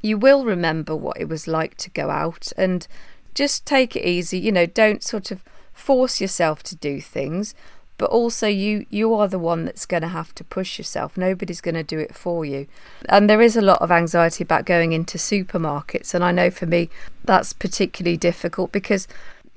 you 0.01 0.17
will 0.17 0.43
remember 0.45 0.95
what 0.95 1.19
it 1.19 1.29
was 1.29 1.47
like 1.47 1.75
to 1.77 1.89
go 1.89 2.09
out 2.09 2.51
and 2.57 2.87
just 3.33 3.65
take 3.65 3.95
it 3.95 4.05
easy. 4.05 4.37
You 4.37 4.51
know, 4.51 4.65
don't 4.65 5.01
sort 5.01 5.31
of 5.31 5.43
force 5.71 6.21
yourself 6.21 6.61
to 6.63 6.75
do 6.75 7.01
things, 7.01 7.55
but 7.97 8.09
also 8.09 8.47
you 8.47 8.85
you 8.89 9.13
are 9.13 9.27
the 9.27 9.39
one 9.39 9.65
that's 9.65 9.85
going 9.85 10.01
to 10.01 10.09
have 10.09 10.35
to 10.35 10.43
push 10.43 10.77
yourself. 10.77 11.17
Nobody's 11.17 11.61
going 11.61 11.75
to 11.75 11.83
do 11.83 11.99
it 11.99 12.13
for 12.13 12.45
you. 12.45 12.67
And 13.07 13.29
there 13.29 13.41
is 13.41 13.55
a 13.55 13.61
lot 13.61 13.81
of 13.81 13.91
anxiety 13.91 14.43
about 14.43 14.65
going 14.65 14.91
into 14.91 15.17
supermarkets, 15.17 16.13
and 16.13 16.23
I 16.23 16.31
know 16.31 16.51
for 16.51 16.65
me 16.65 16.89
that's 17.23 17.53
particularly 17.53 18.17
difficult 18.17 18.71
because 18.71 19.07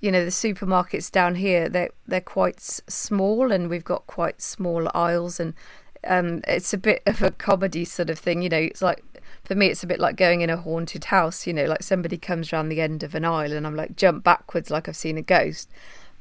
you 0.00 0.10
know 0.10 0.24
the 0.24 0.30
supermarkets 0.30 1.10
down 1.10 1.36
here 1.36 1.68
they're 1.68 1.90
they're 2.06 2.20
quite 2.20 2.60
small 2.60 3.50
and 3.50 3.68
we've 3.68 3.84
got 3.84 4.06
quite 4.06 4.40
small 4.42 4.88
aisles 4.94 5.40
and 5.40 5.54
um, 6.06 6.40
it's 6.46 6.72
a 6.72 6.78
bit 6.78 7.02
of 7.06 7.22
a 7.22 7.30
comedy 7.32 7.84
sort 7.84 8.10
of 8.10 8.18
thing 8.18 8.42
you 8.42 8.48
know 8.48 8.58
it's 8.58 8.82
like 8.82 9.02
for 9.44 9.54
me 9.54 9.66
it's 9.66 9.82
a 9.82 9.86
bit 9.86 9.98
like 9.98 10.16
going 10.16 10.40
in 10.40 10.50
a 10.50 10.56
haunted 10.56 11.06
house 11.06 11.46
you 11.46 11.52
know 11.52 11.64
like 11.64 11.82
somebody 11.82 12.16
comes 12.16 12.52
around 12.52 12.68
the 12.68 12.80
end 12.80 13.02
of 13.02 13.14
an 13.14 13.24
aisle 13.24 13.52
and 13.52 13.66
I'm 13.66 13.74
like 13.74 13.96
jump 13.96 14.22
backwards 14.22 14.70
like 14.70 14.88
I've 14.88 14.96
seen 14.96 15.18
a 15.18 15.22
ghost. 15.22 15.68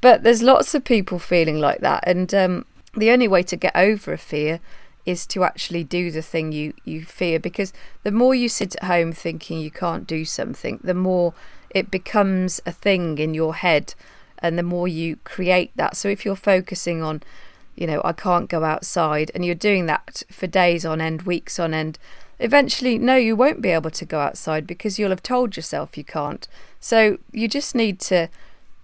But 0.00 0.22
there's 0.22 0.42
lots 0.42 0.74
of 0.74 0.84
people 0.84 1.18
feeling 1.18 1.58
like 1.58 1.80
that 1.80 2.04
and 2.06 2.32
um, 2.34 2.66
the 2.94 3.10
only 3.10 3.28
way 3.28 3.42
to 3.44 3.56
get 3.56 3.74
over 3.74 4.12
a 4.12 4.18
fear 4.18 4.60
is 5.04 5.26
to 5.28 5.44
actually 5.44 5.84
do 5.84 6.10
the 6.10 6.22
thing 6.22 6.52
you 6.52 6.74
you 6.84 7.04
fear 7.04 7.38
because 7.38 7.72
the 8.02 8.10
more 8.10 8.34
you 8.34 8.48
sit 8.48 8.74
at 8.76 8.84
home 8.84 9.12
thinking 9.12 9.60
you 9.60 9.70
can't 9.70 10.06
do 10.06 10.24
something 10.24 10.80
the 10.82 10.94
more 10.94 11.32
it 11.76 11.90
becomes 11.90 12.60
a 12.64 12.72
thing 12.72 13.18
in 13.18 13.34
your 13.34 13.54
head 13.54 13.94
and 14.38 14.58
the 14.58 14.62
more 14.62 14.88
you 14.88 15.16
create 15.24 15.70
that 15.76 15.96
so 15.96 16.08
if 16.08 16.24
you're 16.24 16.36
focusing 16.36 17.02
on 17.02 17.22
you 17.74 17.86
know 17.86 18.00
I 18.04 18.12
can't 18.12 18.48
go 18.48 18.64
outside 18.64 19.30
and 19.34 19.44
you're 19.44 19.54
doing 19.54 19.86
that 19.86 20.22
for 20.30 20.46
days 20.46 20.84
on 20.84 21.00
end 21.00 21.22
weeks 21.22 21.58
on 21.58 21.74
end 21.74 21.98
eventually 22.38 22.98
no 22.98 23.16
you 23.16 23.34
won't 23.34 23.62
be 23.62 23.70
able 23.70 23.90
to 23.90 24.04
go 24.04 24.20
outside 24.20 24.66
because 24.66 24.98
you'll 24.98 25.10
have 25.10 25.22
told 25.22 25.56
yourself 25.56 25.96
you 25.96 26.04
can't 26.04 26.46
so 26.80 27.18
you 27.32 27.48
just 27.48 27.74
need 27.74 27.98
to 28.00 28.28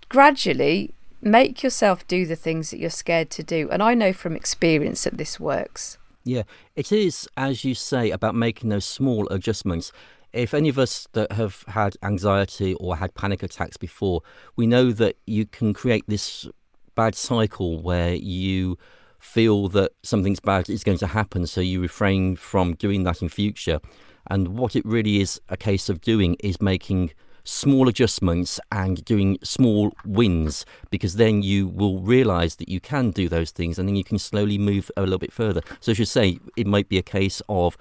gradually 0.08 0.92
make 1.22 1.62
yourself 1.62 2.06
do 2.08 2.26
the 2.26 2.36
things 2.36 2.70
that 2.70 2.78
you're 2.78 2.90
scared 2.90 3.30
to 3.30 3.42
do. 3.42 3.68
And 3.70 3.82
I 3.82 3.94
know 3.94 4.12
from 4.12 4.34
experience 4.34 5.04
that 5.04 5.16
this 5.16 5.38
works. 5.38 5.96
Yeah, 6.24 6.42
it 6.76 6.92
is, 6.92 7.28
as 7.36 7.64
you 7.64 7.74
say, 7.74 8.10
about 8.10 8.34
making 8.34 8.68
those 8.68 8.84
small 8.84 9.28
adjustments. 9.28 9.92
If 10.32 10.54
any 10.54 10.68
of 10.68 10.78
us 10.78 11.06
that 11.12 11.32
have 11.32 11.64
had 11.68 11.96
anxiety 12.02 12.74
or 12.74 12.96
had 12.96 13.14
panic 13.14 13.42
attacks 13.42 13.76
before, 13.76 14.22
we 14.56 14.66
know 14.66 14.92
that 14.92 15.16
you 15.26 15.46
can 15.46 15.74
create 15.74 16.04
this 16.06 16.48
bad 16.94 17.14
cycle 17.14 17.80
where 17.80 18.14
you 18.14 18.78
feel 19.18 19.68
that 19.68 19.92
something's 20.02 20.40
bad 20.40 20.68
is 20.68 20.82
going 20.82 20.98
to 20.98 21.06
happen, 21.06 21.46
so 21.46 21.60
you 21.60 21.80
refrain 21.80 22.34
from 22.36 22.74
doing 22.74 23.04
that 23.04 23.22
in 23.22 23.28
future. 23.28 23.80
And 24.28 24.48
what 24.58 24.74
it 24.74 24.84
really 24.84 25.20
is 25.20 25.40
a 25.48 25.56
case 25.56 25.88
of 25.88 26.00
doing 26.00 26.36
is 26.40 26.60
making 26.60 27.12
small 27.44 27.88
adjustments 27.88 28.60
and 28.70 29.04
doing 29.04 29.36
small 29.42 29.92
wins 30.04 30.64
because 30.90 31.16
then 31.16 31.42
you 31.42 31.66
will 31.66 32.00
realize 32.00 32.56
that 32.56 32.68
you 32.68 32.80
can 32.80 33.10
do 33.10 33.28
those 33.28 33.50
things 33.50 33.78
and 33.78 33.88
then 33.88 33.96
you 33.96 34.04
can 34.04 34.18
slowly 34.18 34.58
move 34.58 34.90
a 34.96 35.02
little 35.02 35.18
bit 35.18 35.32
further. 35.32 35.60
So, 35.80 35.92
as 35.92 35.98
you 35.98 36.04
say, 36.04 36.38
it 36.56 36.66
might 36.66 36.88
be 36.88 36.98
a 36.98 37.02
case 37.02 37.42
of 37.48 37.76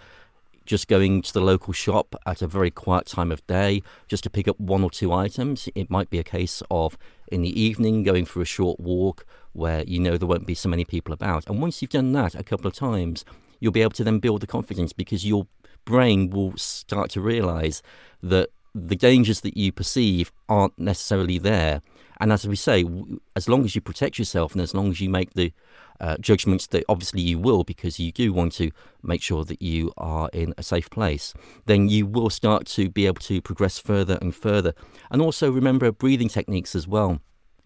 just 0.66 0.88
going 0.88 1.22
to 1.22 1.34
the 1.34 1.42
local 1.42 1.74
shop 1.74 2.16
at 2.26 2.42
a 2.42 2.48
very 2.48 2.72
quiet 2.72 3.06
time 3.06 3.32
of 3.32 3.46
day 3.48 3.82
just 4.08 4.24
to 4.24 4.30
pick 4.30 4.48
up 4.48 4.60
one 4.60 4.84
or 4.84 4.92
two 4.92 5.12
items. 5.12 5.68
It 5.76 5.90
might 5.90 6.10
be 6.10 6.20
a 6.20 6.24
case 6.24 6.62
of 6.70 6.98
in 7.32 7.42
the 7.42 7.62
evening 7.62 8.04
going 8.04 8.26
for 8.26 8.42
a 8.42 8.46
short 8.46 8.80
walk 8.80 9.26
where 9.54 9.84
you 9.84 10.00
know 10.00 10.18
there 10.18 10.28
won't 10.28 10.48
be 10.48 10.56
so 10.56 10.70
many 10.70 10.86
people 10.86 11.14
about. 11.14 11.50
And 11.50 11.62
once 11.62 11.82
you've 11.82 11.92
done 11.92 12.12
that 12.14 12.36
a 12.36 12.44
couple 12.44 12.68
of 12.68 12.74
times, 12.74 13.26
you'll 13.60 13.72
be 13.72 13.82
able 13.82 13.92
to 13.92 14.04
then 14.04 14.20
build 14.20 14.42
the 14.42 14.48
confidence 14.48 14.94
because 14.94 15.26
your 15.26 15.48
brain 15.86 16.30
will 16.30 16.56
start 16.58 17.10
to 17.12 17.22
realize 17.22 17.82
that 18.22 18.50
the 18.74 18.96
dangers 18.96 19.42
that 19.42 19.58
you 19.58 19.72
perceive 19.72 20.32
aren't 20.48 20.78
necessarily 20.80 21.38
there. 21.38 21.82
And 22.20 22.32
as 22.32 22.48
we 22.48 22.56
say, 22.56 22.86
as 23.36 23.50
long 23.50 23.66
as 23.66 23.76
you 23.76 23.82
protect 23.82 24.20
yourself 24.20 24.54
and 24.54 24.62
as 24.62 24.74
long 24.74 24.90
as 24.90 25.02
you 25.02 25.10
make 25.10 25.34
the 25.34 25.52
uh, 26.02 26.18
judgments 26.20 26.68
that 26.68 26.84
obviously 26.90 27.22
you 27.22 27.38
will, 27.38 27.64
because 27.64 28.00
you 28.00 28.12
do 28.12 28.34
want 28.34 28.52
to 28.54 28.72
make 29.04 29.22
sure 29.22 29.46
that 29.46 29.62
you 29.62 29.94
are 29.98 30.30
in 30.34 30.54
a 30.58 30.64
safe 30.64 30.90
place, 30.90 31.34
then 31.68 31.88
you 31.88 32.06
will 32.06 32.30
start 32.30 32.66
to 32.66 32.90
be 32.90 33.06
able 33.06 33.22
to 33.22 33.42
progress 33.42 33.80
further 33.80 34.18
and 34.22 34.36
further. 34.36 34.74
And 35.12 35.22
also 35.22 35.52
remember 35.52 35.92
breathing 35.92 36.28
techniques 36.28 36.76
as 36.76 36.88
well. 36.88 37.20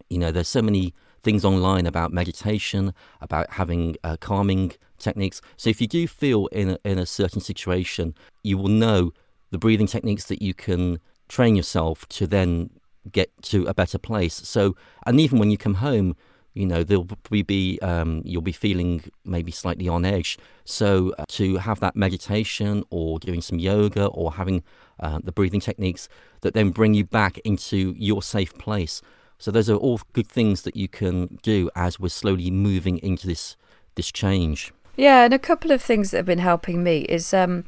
You 0.10 0.19
know, 0.19 0.32
there's 0.32 0.50
so 0.50 0.62
many 0.62 0.93
things 1.24 1.43
online 1.43 1.88
about 1.88 2.13
meditation, 2.13 2.93
about 3.21 3.52
having 3.52 3.95
uh, 4.04 4.17
calming 4.19 4.74
techniques. 5.00 5.41
So 5.58 5.69
if 5.69 5.82
you 5.82 5.88
do 5.88 6.08
feel 6.08 6.48
in 6.48 6.71
a, 6.71 6.78
in 6.84 7.00
a 7.00 7.06
certain 7.06 7.41
situation, 7.41 8.13
you 8.43 8.58
will 8.58 8.67
know 8.67 9.12
the 9.50 9.58
breathing 9.58 9.88
techniques 9.88 10.26
that 10.26 10.41
you 10.41 10.54
can 10.54 11.00
train 11.28 11.56
yourself 11.56 12.08
to 12.10 12.28
then 12.28 12.69
get 13.12 13.32
to 13.43 13.65
a 13.65 13.74
better 13.74 13.98
place. 13.98 14.36
So, 14.36 14.76
and 15.06 15.19
even 15.19 15.39
when 15.39 15.52
you 15.52 15.58
come 15.58 15.76
home, 15.76 16.15
you 16.56 16.65
know 16.65 16.84
there'll 16.84 17.08
be 17.30 17.78
um, 17.82 18.22
you'll 18.26 18.41
be 18.41 18.52
feeling 18.52 19.04
maybe 19.24 19.52
slightly 19.52 19.88
on 19.88 20.06
edge. 20.06 20.39
So 20.63 21.13
uh, 21.20 21.26
to 21.30 21.58
have 21.58 21.80
that 21.82 21.96
meditation 21.96 22.84
or 22.89 23.20
doing 23.20 23.41
some 23.41 23.60
yoga 23.60 24.08
or 24.08 24.34
having 24.34 24.63
uh, 25.00 25.20
the 25.24 25.32
breathing 25.32 25.60
techniques 25.60 26.10
that 26.41 26.54
then 26.54 26.72
bring 26.72 26.94
you 26.94 27.06
back 27.06 27.38
into 27.39 27.94
your 27.98 28.24
safe 28.24 28.58
place. 28.58 29.02
So 29.38 29.52
those 29.52 29.70
are 29.70 29.76
all 29.76 30.00
good 30.13 30.28
things 30.28 30.62
that 30.63 30.76
you 30.76 30.88
can 30.88 31.38
do 31.44 31.70
as 31.76 32.00
we're 32.00 32.10
slowly 32.10 32.50
moving 32.50 32.98
into 33.00 33.28
this 33.28 33.58
this 33.96 34.12
change. 34.12 34.74
Yeah, 34.98 35.26
and 35.26 35.34
a 35.34 35.39
couple 35.39 35.72
of 35.72 35.82
things 35.82 36.12
that 36.12 36.18
have 36.18 36.26
been 36.26 36.39
helping 36.39 36.84
me 36.84 37.02
is 37.02 37.34
um, 37.34 37.65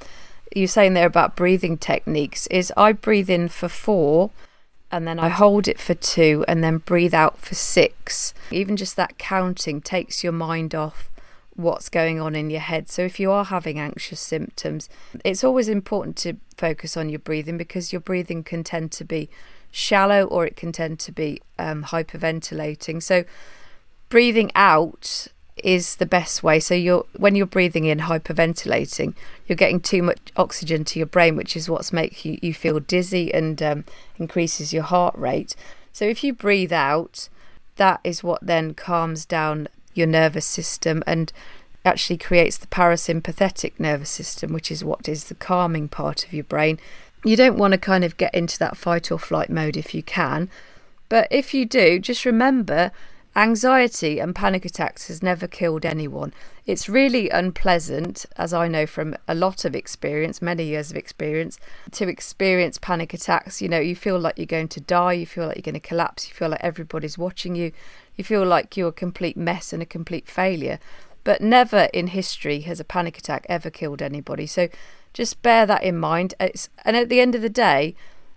you're 0.55 0.67
saying 0.67 0.93
there 0.93 1.07
about 1.07 1.35
breathing 1.35 1.77
techniques 1.77 2.47
is 2.47 2.71
I 2.77 2.93
breathe 2.93 3.29
in 3.29 3.49
for 3.49 3.67
four 3.67 4.31
and 4.91 5.07
then 5.07 5.19
I 5.19 5.29
hold 5.29 5.67
it 5.67 5.79
for 5.79 5.93
two 5.93 6.45
and 6.47 6.63
then 6.63 6.77
breathe 6.77 7.13
out 7.13 7.37
for 7.39 7.55
six. 7.55 8.33
Even 8.51 8.77
just 8.77 8.95
that 8.95 9.17
counting 9.17 9.81
takes 9.81 10.23
your 10.23 10.33
mind 10.33 10.73
off 10.73 11.09
what's 11.55 11.89
going 11.89 12.21
on 12.21 12.35
in 12.35 12.49
your 12.49 12.61
head. 12.61 12.87
So 12.87 13.01
if 13.01 13.19
you 13.19 13.31
are 13.31 13.45
having 13.45 13.79
anxious 13.79 14.19
symptoms, 14.19 14.87
it's 15.25 15.43
always 15.43 15.67
important 15.67 16.15
to 16.17 16.35
focus 16.55 16.95
on 16.95 17.09
your 17.09 17.19
breathing 17.19 17.57
because 17.57 17.91
your 17.91 17.99
breathing 17.99 18.43
can 18.43 18.63
tend 18.63 18.91
to 18.93 19.03
be 19.03 19.29
shallow 19.71 20.23
or 20.23 20.45
it 20.45 20.55
can 20.55 20.71
tend 20.71 20.99
to 20.99 21.11
be 21.11 21.41
um, 21.59 21.83
hyperventilating. 21.83 23.03
So 23.03 23.25
breathing 24.07 24.51
out 24.55 25.27
is 25.63 25.97
the 25.97 26.05
best 26.05 26.43
way. 26.43 26.59
So 26.59 26.73
you're 26.73 27.05
when 27.15 27.35
you're 27.35 27.45
breathing 27.45 27.85
in 27.85 27.99
hyperventilating, 27.99 29.13
you're 29.47 29.55
getting 29.55 29.79
too 29.79 30.03
much 30.03 30.19
oxygen 30.35 30.83
to 30.85 30.99
your 30.99 31.05
brain, 31.05 31.35
which 31.35 31.55
is 31.55 31.69
what's 31.69 31.93
make 31.93 32.25
you, 32.25 32.37
you 32.41 32.53
feel 32.53 32.79
dizzy 32.79 33.33
and 33.33 33.61
um, 33.61 33.85
increases 34.17 34.73
your 34.73 34.83
heart 34.83 35.15
rate. 35.17 35.55
So 35.91 36.05
if 36.05 36.23
you 36.23 36.33
breathe 36.33 36.73
out, 36.73 37.29
that 37.77 37.99
is 38.03 38.23
what 38.23 38.45
then 38.45 38.73
calms 38.73 39.25
down 39.25 39.67
your 39.93 40.07
nervous 40.07 40.45
system 40.45 41.03
and 41.07 41.31
actually 41.83 42.17
creates 42.17 42.57
the 42.57 42.67
parasympathetic 42.67 43.79
nervous 43.79 44.09
system, 44.09 44.53
which 44.53 44.71
is 44.71 44.83
what 44.83 45.07
is 45.07 45.25
the 45.25 45.35
calming 45.35 45.87
part 45.87 46.25
of 46.25 46.33
your 46.33 46.43
brain. 46.43 46.79
You 47.23 47.35
don't 47.35 47.57
want 47.57 47.71
to 47.71 47.77
kind 47.77 48.03
of 48.03 48.17
get 48.17 48.33
into 48.35 48.59
that 48.59 48.77
fight 48.77 49.11
or 49.11 49.17
flight 49.17 49.49
mode 49.49 49.77
if 49.77 49.95
you 49.95 50.03
can. 50.03 50.49
But 51.09 51.27
if 51.31 51.53
you 51.53 51.65
do, 51.65 51.99
just 51.99 52.25
remember 52.25 52.91
Anxiety 53.37 54.17
and 54.17 54.33
panic 54.33 54.65
attacks 54.65 55.09
has 55.09 55.21
never 55.21 55.47
killed 55.47 55.85
anyone. 55.85 56.33
It's 56.65 56.89
really 56.89 57.29
unpleasant, 57.29 58.25
as 58.35 58.51
I 58.51 58.67
know 58.67 58.87
from 58.87 59.15
a 59.27 59.35
lot 59.35 59.63
of 59.63 59.75
experience, 59.75 60.41
many 60.41 60.63
years 60.63 60.89
of 60.89 60.97
experience, 60.97 61.59
to 61.91 62.07
experience 62.07 62.79
panic 62.79 63.13
attacks. 63.13 63.61
You 63.61 63.69
know, 63.69 63.79
you 63.79 63.95
feel 63.95 64.17
like 64.17 64.39
you're 64.39 64.47
going 64.47 64.69
to 64.69 64.81
die, 64.81 65.13
you 65.13 65.27
feel 65.27 65.45
like 65.45 65.57
you're 65.57 65.71
going 65.71 65.79
to 65.79 65.87
collapse, 65.87 66.27
you 66.27 66.33
feel 66.33 66.49
like 66.49 66.63
everybody's 66.63 67.15
watching 67.15 67.53
you, 67.53 67.73
you 68.15 68.23
feel 68.23 68.43
like 68.43 68.75
you're 68.75 68.89
a 68.89 68.91
complete 68.91 69.37
mess 69.37 69.71
and 69.71 69.83
a 69.83 69.85
complete 69.85 70.27
failure. 70.27 70.79
But 71.23 71.39
never 71.39 71.89
in 71.93 72.07
history 72.07 72.61
has 72.61 72.79
a 72.79 72.83
panic 72.83 73.19
attack 73.19 73.45
ever 73.47 73.69
killed 73.69 74.01
anybody. 74.01 74.47
So 74.47 74.67
just 75.13 75.43
bear 75.43 75.67
that 75.67 75.83
in 75.83 75.97
mind. 75.99 76.33
It's, 76.39 76.69
and 76.83 76.97
at 76.97 77.07
the 77.07 77.21
end 77.21 77.35
of 77.35 77.43
the 77.43 77.49
day, 77.49 77.93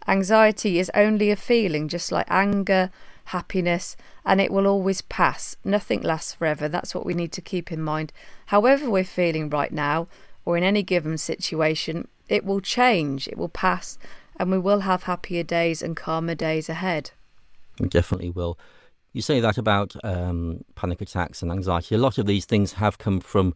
anxiety 0.07 0.79
is 0.79 0.91
only 0.93 1.31
a 1.31 1.37
feeling, 1.37 1.89
just 1.89 2.13
like 2.13 2.27
anger 2.29 2.91
happiness, 3.31 3.97
and 4.25 4.41
it 4.41 4.53
will 4.53 4.67
always 4.67 5.03
pass. 5.03 5.57
Nothing 5.65 6.03
lasts 6.03 6.35
forever. 6.35 6.69
That's 6.69 6.95
what 6.95 7.07
we 7.07 7.15
need 7.15 7.33
to 7.33 7.41
keep 7.41 7.73
in 7.73 7.81
mind. 7.83 8.13
However, 8.47 8.89
we're 8.89 9.05
feeling 9.05 9.51
right 9.51 9.73
now, 9.73 10.09
or 10.45 10.57
in 10.57 10.65
any 10.65 10.83
given 10.83 11.19
situation, 11.19 12.09
it 12.29 12.45
will 12.45 12.61
change, 12.61 13.29
it 13.29 13.39
will 13.39 13.49
pass, 13.49 13.99
and 14.39 14.51
we 14.51 14.59
will 14.59 14.81
have 14.81 15.05
happier 15.05 15.43
days 15.43 15.83
and 15.83 15.97
calmer 15.97 16.35
days 16.35 16.69
ahead. 16.69 17.11
We 17.79 17.89
definitely 17.89 18.31
will. 18.31 18.59
You 19.13 19.23
say 19.23 19.41
that 19.41 19.59
about 19.59 19.97
um, 20.05 20.65
panic 20.77 21.01
attacks 21.01 21.43
and 21.43 21.51
anxiety. 21.51 21.95
A 21.95 21.99
lot 21.99 22.19
of 22.19 22.27
these 22.27 22.45
things 22.45 22.75
have 22.75 22.99
come 22.99 23.21
from 23.21 23.55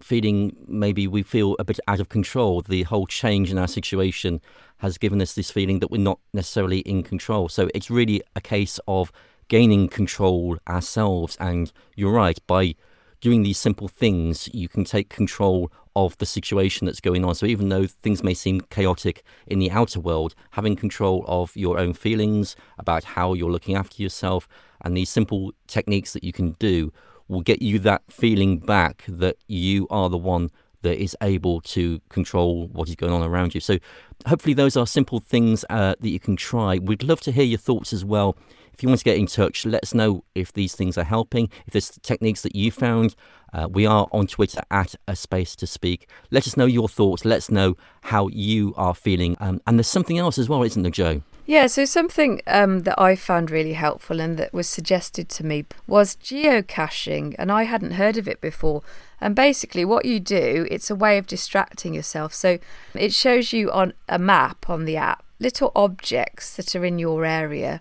feeling 0.00 0.56
maybe 0.66 1.06
we 1.06 1.22
feel 1.22 1.56
a 1.58 1.64
bit 1.64 1.80
out 1.88 2.00
of 2.00 2.08
control. 2.08 2.60
The 2.60 2.82
whole 2.84 3.06
change 3.06 3.50
in 3.50 3.58
our 3.58 3.68
situation 3.68 4.40
has 4.78 4.98
given 4.98 5.22
us 5.22 5.34
this 5.34 5.50
feeling 5.50 5.78
that 5.80 5.90
we're 5.90 6.00
not 6.00 6.20
necessarily 6.32 6.80
in 6.80 7.02
control. 7.02 7.48
So 7.48 7.68
it's 7.74 7.90
really 7.90 8.22
a 8.34 8.40
case 8.40 8.78
of 8.86 9.12
gaining 9.48 9.88
control 9.88 10.58
ourselves. 10.68 11.36
And 11.40 11.72
you're 11.94 12.12
right, 12.12 12.38
by 12.46 12.74
doing 13.20 13.42
these 13.42 13.58
simple 13.58 13.88
things, 13.88 14.48
you 14.52 14.68
can 14.68 14.84
take 14.84 15.08
control 15.08 15.70
of 15.94 16.16
the 16.18 16.26
situation 16.26 16.84
that's 16.84 17.00
going 17.00 17.24
on. 17.24 17.34
So 17.34 17.46
even 17.46 17.70
though 17.70 17.86
things 17.86 18.22
may 18.22 18.34
seem 18.34 18.60
chaotic 18.60 19.22
in 19.46 19.58
the 19.58 19.70
outer 19.70 19.98
world, 19.98 20.34
having 20.52 20.76
control 20.76 21.24
of 21.26 21.56
your 21.56 21.78
own 21.78 21.94
feelings 21.94 22.54
about 22.78 23.04
how 23.04 23.32
you're 23.32 23.50
looking 23.50 23.74
after 23.74 24.02
yourself 24.02 24.46
and 24.82 24.94
these 24.94 25.08
simple 25.08 25.52
techniques 25.66 26.12
that 26.12 26.22
you 26.22 26.32
can 26.32 26.52
do 26.58 26.92
will 27.28 27.40
get 27.40 27.62
you 27.62 27.78
that 27.78 28.02
feeling 28.10 28.58
back 28.58 29.04
that 29.08 29.36
you 29.48 29.86
are 29.90 30.10
the 30.10 30.18
one 30.18 30.50
that 30.86 31.02
is 31.02 31.16
able 31.20 31.60
to 31.60 32.00
control 32.08 32.68
what 32.68 32.88
is 32.88 32.94
going 32.94 33.12
on 33.12 33.22
around 33.22 33.54
you. 33.54 33.60
So, 33.60 33.78
hopefully, 34.26 34.54
those 34.54 34.76
are 34.76 34.86
simple 34.86 35.20
things 35.20 35.64
uh, 35.68 35.94
that 36.00 36.08
you 36.08 36.20
can 36.20 36.36
try. 36.36 36.78
We'd 36.78 37.02
love 37.02 37.20
to 37.22 37.32
hear 37.32 37.44
your 37.44 37.58
thoughts 37.58 37.92
as 37.92 38.04
well. 38.04 38.36
If 38.72 38.82
you 38.82 38.88
want 38.90 38.98
to 38.98 39.04
get 39.04 39.16
in 39.16 39.26
touch, 39.26 39.64
let 39.64 39.82
us 39.82 39.94
know 39.94 40.22
if 40.34 40.52
these 40.52 40.74
things 40.74 40.98
are 40.98 41.04
helping, 41.04 41.48
if 41.66 41.72
there's 41.72 41.98
techniques 42.02 42.42
that 42.42 42.54
you 42.54 42.70
found. 42.70 43.16
Uh, 43.52 43.66
we 43.70 43.86
are 43.86 44.06
on 44.12 44.26
Twitter 44.26 44.60
at 44.70 44.94
a 45.08 45.16
space 45.16 45.56
to 45.56 45.66
speak. 45.66 46.10
Let 46.30 46.46
us 46.46 46.58
know 46.58 46.66
your 46.66 46.88
thoughts. 46.88 47.24
Let 47.24 47.38
us 47.38 47.50
know 47.50 47.76
how 48.02 48.28
you 48.28 48.74
are 48.76 48.94
feeling. 48.94 49.34
Um, 49.40 49.62
and 49.66 49.78
there's 49.78 49.86
something 49.86 50.18
else 50.18 50.36
as 50.36 50.48
well, 50.50 50.62
isn't 50.62 50.82
there, 50.82 50.90
Jo? 50.90 51.22
Yeah, 51.46 51.68
so 51.68 51.84
something 51.84 52.42
um, 52.48 52.80
that 52.80 53.00
I 53.00 53.14
found 53.14 53.50
really 53.50 53.74
helpful 53.74 54.20
and 54.20 54.36
that 54.36 54.52
was 54.52 54.68
suggested 54.68 55.28
to 55.30 55.46
me 55.46 55.64
was 55.86 56.16
geocaching, 56.16 57.36
and 57.38 57.52
I 57.52 57.62
hadn't 57.62 57.92
heard 57.92 58.18
of 58.18 58.26
it 58.28 58.40
before. 58.40 58.82
And 59.20 59.34
basically, 59.34 59.84
what 59.84 60.04
you 60.04 60.20
do, 60.20 60.66
it's 60.70 60.90
a 60.90 60.94
way 60.94 61.18
of 61.18 61.26
distracting 61.26 61.94
yourself. 61.94 62.34
So 62.34 62.58
it 62.94 63.14
shows 63.14 63.52
you 63.52 63.70
on 63.70 63.94
a 64.08 64.18
map 64.18 64.68
on 64.68 64.84
the 64.84 64.96
app 64.96 65.24
little 65.38 65.72
objects 65.74 66.56
that 66.56 66.74
are 66.74 66.84
in 66.84 66.98
your 66.98 67.24
area. 67.24 67.80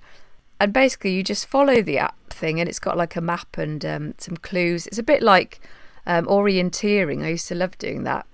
And 0.59 0.71
basically, 0.73 1.13
you 1.13 1.23
just 1.23 1.45
follow 1.45 1.81
the 1.81 1.97
app 1.97 2.33
thing, 2.33 2.59
and 2.59 2.69
it's 2.69 2.79
got 2.79 2.97
like 2.97 3.15
a 3.15 3.21
map 3.21 3.57
and 3.57 3.85
um, 3.85 4.13
some 4.17 4.37
clues. 4.37 4.87
It's 4.87 4.99
a 4.99 5.03
bit 5.03 5.21
like 5.21 5.59
um, 6.05 6.25
orienteering. 6.25 7.23
I 7.23 7.29
used 7.29 7.47
to 7.49 7.55
love 7.55 7.77
doing 7.77 8.03
that. 8.03 8.25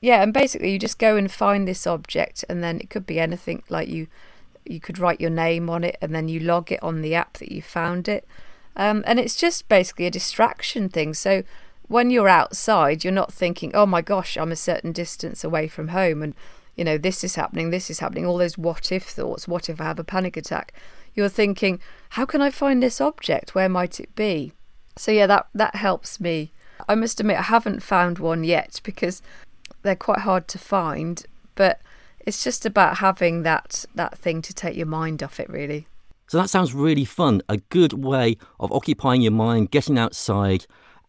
Yeah, 0.00 0.22
and 0.22 0.32
basically, 0.32 0.72
you 0.72 0.78
just 0.78 0.98
go 0.98 1.16
and 1.16 1.30
find 1.30 1.66
this 1.66 1.86
object, 1.86 2.44
and 2.48 2.62
then 2.62 2.80
it 2.80 2.90
could 2.90 3.06
be 3.06 3.20
anything 3.20 3.62
like 3.68 3.88
you 3.88 4.08
You 4.68 4.80
could 4.80 4.98
write 4.98 5.20
your 5.20 5.30
name 5.30 5.70
on 5.70 5.84
it 5.84 5.96
and 6.02 6.12
then 6.12 6.28
you 6.28 6.40
log 6.40 6.72
it 6.72 6.82
on 6.82 7.00
the 7.00 7.14
app 7.14 7.38
that 7.38 7.52
you 7.52 7.62
found 7.62 8.08
it. 8.08 8.26
Um, 8.74 9.04
and 9.06 9.20
it's 9.20 9.36
just 9.36 9.68
basically 9.68 10.06
a 10.06 10.10
distraction 10.10 10.88
thing. 10.88 11.14
So 11.14 11.44
when 11.88 12.10
you're 12.10 12.28
outside, 12.28 13.04
you're 13.04 13.12
not 13.12 13.32
thinking, 13.32 13.74
oh 13.74 13.86
my 13.86 14.02
gosh, 14.02 14.36
I'm 14.36 14.52
a 14.52 14.56
certain 14.56 14.92
distance 14.92 15.44
away 15.44 15.68
from 15.68 15.88
home 15.88 16.22
and, 16.22 16.34
you 16.74 16.84
know, 16.84 16.98
this 16.98 17.22
is 17.22 17.36
happening, 17.36 17.70
this 17.70 17.90
is 17.90 18.00
happening, 18.00 18.26
all 18.26 18.38
those 18.38 18.58
what 18.58 18.90
if 18.92 19.04
thoughts. 19.04 19.46
What 19.46 19.68
if 19.68 19.80
I 19.80 19.84
have 19.84 19.98
a 19.98 20.04
panic 20.04 20.36
attack? 20.36 20.72
You're 21.14 21.28
thinking, 21.28 21.80
how 22.10 22.26
can 22.26 22.42
I 22.42 22.50
find 22.50 22.82
this 22.82 23.00
object? 23.00 23.54
Where 23.54 23.68
might 23.68 24.00
it 24.00 24.14
be? 24.14 24.52
So, 24.96 25.12
yeah, 25.12 25.26
that, 25.26 25.46
that 25.54 25.76
helps 25.76 26.20
me. 26.20 26.52
I 26.88 26.94
must 26.94 27.20
admit, 27.20 27.38
I 27.38 27.42
haven't 27.42 27.82
found 27.82 28.18
one 28.18 28.44
yet 28.44 28.80
because 28.82 29.22
they're 29.82 29.96
quite 29.96 30.20
hard 30.20 30.48
to 30.48 30.58
find, 30.58 31.24
but 31.54 31.80
it's 32.20 32.42
just 32.42 32.66
about 32.66 32.98
having 32.98 33.42
that, 33.44 33.84
that 33.94 34.18
thing 34.18 34.42
to 34.42 34.52
take 34.52 34.76
your 34.76 34.86
mind 34.86 35.22
off 35.22 35.40
it, 35.40 35.48
really. 35.48 35.86
So 36.28 36.38
that 36.38 36.50
sounds 36.50 36.74
really 36.74 37.04
fun. 37.04 37.40
A 37.48 37.58
good 37.58 37.92
way 37.92 38.36
of 38.58 38.72
occupying 38.72 39.22
your 39.22 39.32
mind, 39.32 39.70
getting 39.70 39.96
outside, 39.98 40.66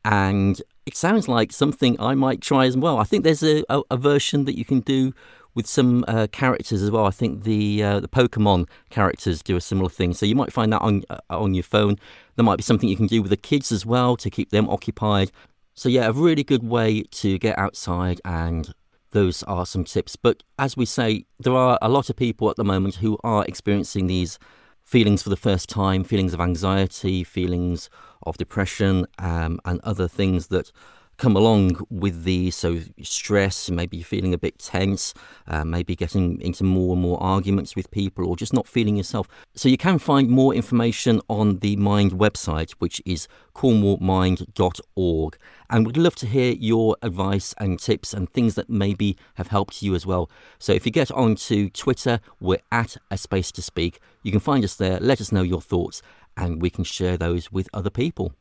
and 0.07 0.61
it 0.85 0.95
sounds 0.95 1.27
like 1.27 1.51
something 1.51 1.99
I 1.99 2.15
might 2.15 2.41
try 2.41 2.65
as 2.65 2.77
well. 2.77 2.97
I 2.97 3.03
think 3.03 3.25
there's 3.25 3.43
a, 3.43 3.63
a, 3.69 3.81
a 3.91 3.97
version 3.97 4.45
that 4.45 4.57
you 4.57 4.63
can 4.63 4.79
do 4.79 5.13
with 5.53 5.67
some 5.67 6.05
uh, 6.07 6.27
characters 6.31 6.81
as 6.81 6.89
well. 6.89 7.05
I 7.05 7.11
think 7.11 7.43
the 7.43 7.83
uh, 7.83 7.99
the 7.99 8.07
Pokemon 8.07 8.69
characters 8.89 9.43
do 9.43 9.57
a 9.57 9.61
similar 9.61 9.89
thing, 9.89 10.13
so 10.13 10.25
you 10.25 10.35
might 10.35 10.53
find 10.53 10.71
that 10.71 10.81
on 10.81 11.03
uh, 11.09 11.19
on 11.29 11.53
your 11.53 11.63
phone. 11.63 11.97
There 12.37 12.45
might 12.45 12.55
be 12.55 12.63
something 12.63 12.87
you 12.87 12.95
can 12.95 13.07
do 13.07 13.21
with 13.21 13.31
the 13.31 13.37
kids 13.37 13.71
as 13.71 13.85
well 13.85 14.15
to 14.17 14.29
keep 14.29 14.49
them 14.49 14.69
occupied. 14.69 15.31
So 15.73 15.89
yeah, 15.89 16.07
a 16.07 16.13
really 16.13 16.43
good 16.43 16.63
way 16.63 17.03
to 17.03 17.37
get 17.37 17.59
outside, 17.59 18.21
and 18.23 18.73
those 19.11 19.43
are 19.43 19.65
some 19.65 19.83
tips. 19.83 20.15
But 20.15 20.41
as 20.57 20.77
we 20.77 20.85
say, 20.85 21.25
there 21.37 21.53
are 21.55 21.77
a 21.81 21.89
lot 21.89 22.09
of 22.09 22.15
people 22.15 22.49
at 22.49 22.55
the 22.55 22.63
moment 22.63 22.95
who 22.95 23.17
are 23.25 23.43
experiencing 23.45 24.07
these 24.07 24.39
feelings 24.87 25.21
for 25.21 25.29
the 25.29 25.35
first 25.35 25.67
time, 25.67 26.05
feelings 26.05 26.33
of 26.33 26.39
anxiety, 26.39 27.21
feelings 27.21 27.89
of 28.23 28.37
depression, 28.37 29.05
um, 29.19 29.59
and 29.65 29.81
other 29.83 30.07
things 30.07 30.47
that 30.47 30.71
come 31.17 31.35
along 31.35 31.85
with 31.89 32.23
the 32.23 32.51
so 32.51 32.79
stress 33.01 33.69
maybe 33.69 34.01
feeling 34.01 34.33
a 34.33 34.37
bit 34.37 34.59
tense 34.59 35.13
uh, 35.47 35.63
maybe 35.63 35.95
getting 35.95 36.39
into 36.41 36.63
more 36.63 36.93
and 36.93 37.01
more 37.01 37.21
arguments 37.21 37.75
with 37.75 37.89
people 37.91 38.27
or 38.27 38.35
just 38.35 38.53
not 38.53 38.67
feeling 38.67 38.95
yourself. 38.95 39.27
So 39.55 39.67
you 39.69 39.77
can 39.77 39.99
find 39.99 40.29
more 40.29 40.53
information 40.53 41.21
on 41.27 41.59
the 41.59 41.75
mind 41.75 42.11
website 42.11 42.71
which 42.79 43.01
is 43.05 43.27
cornwallmind.org 43.55 45.37
and 45.69 45.85
we'd 45.85 45.97
love 45.97 46.15
to 46.15 46.27
hear 46.27 46.53
your 46.53 46.95
advice 47.01 47.53
and 47.57 47.79
tips 47.79 48.13
and 48.13 48.29
things 48.29 48.55
that 48.55 48.69
maybe 48.69 49.17
have 49.35 49.47
helped 49.47 49.81
you 49.81 49.95
as 49.95 50.05
well. 50.05 50.29
So 50.59 50.73
if 50.73 50.85
you 50.85 50.91
get 50.91 51.11
onto 51.11 51.69
twitter 51.71 52.19
we're 52.39 52.61
at 52.71 52.97
a 53.09 53.17
space 53.17 53.51
to 53.53 53.61
speak. 53.61 53.99
You 54.23 54.31
can 54.31 54.39
find 54.39 54.63
us 54.63 54.75
there 54.75 54.99
let 54.99 55.21
us 55.21 55.31
know 55.31 55.41
your 55.41 55.61
thoughts 55.61 56.01
and 56.35 56.61
we 56.61 56.69
can 56.69 56.83
share 56.83 57.17
those 57.17 57.51
with 57.51 57.67
other 57.73 57.89
people 57.89 58.33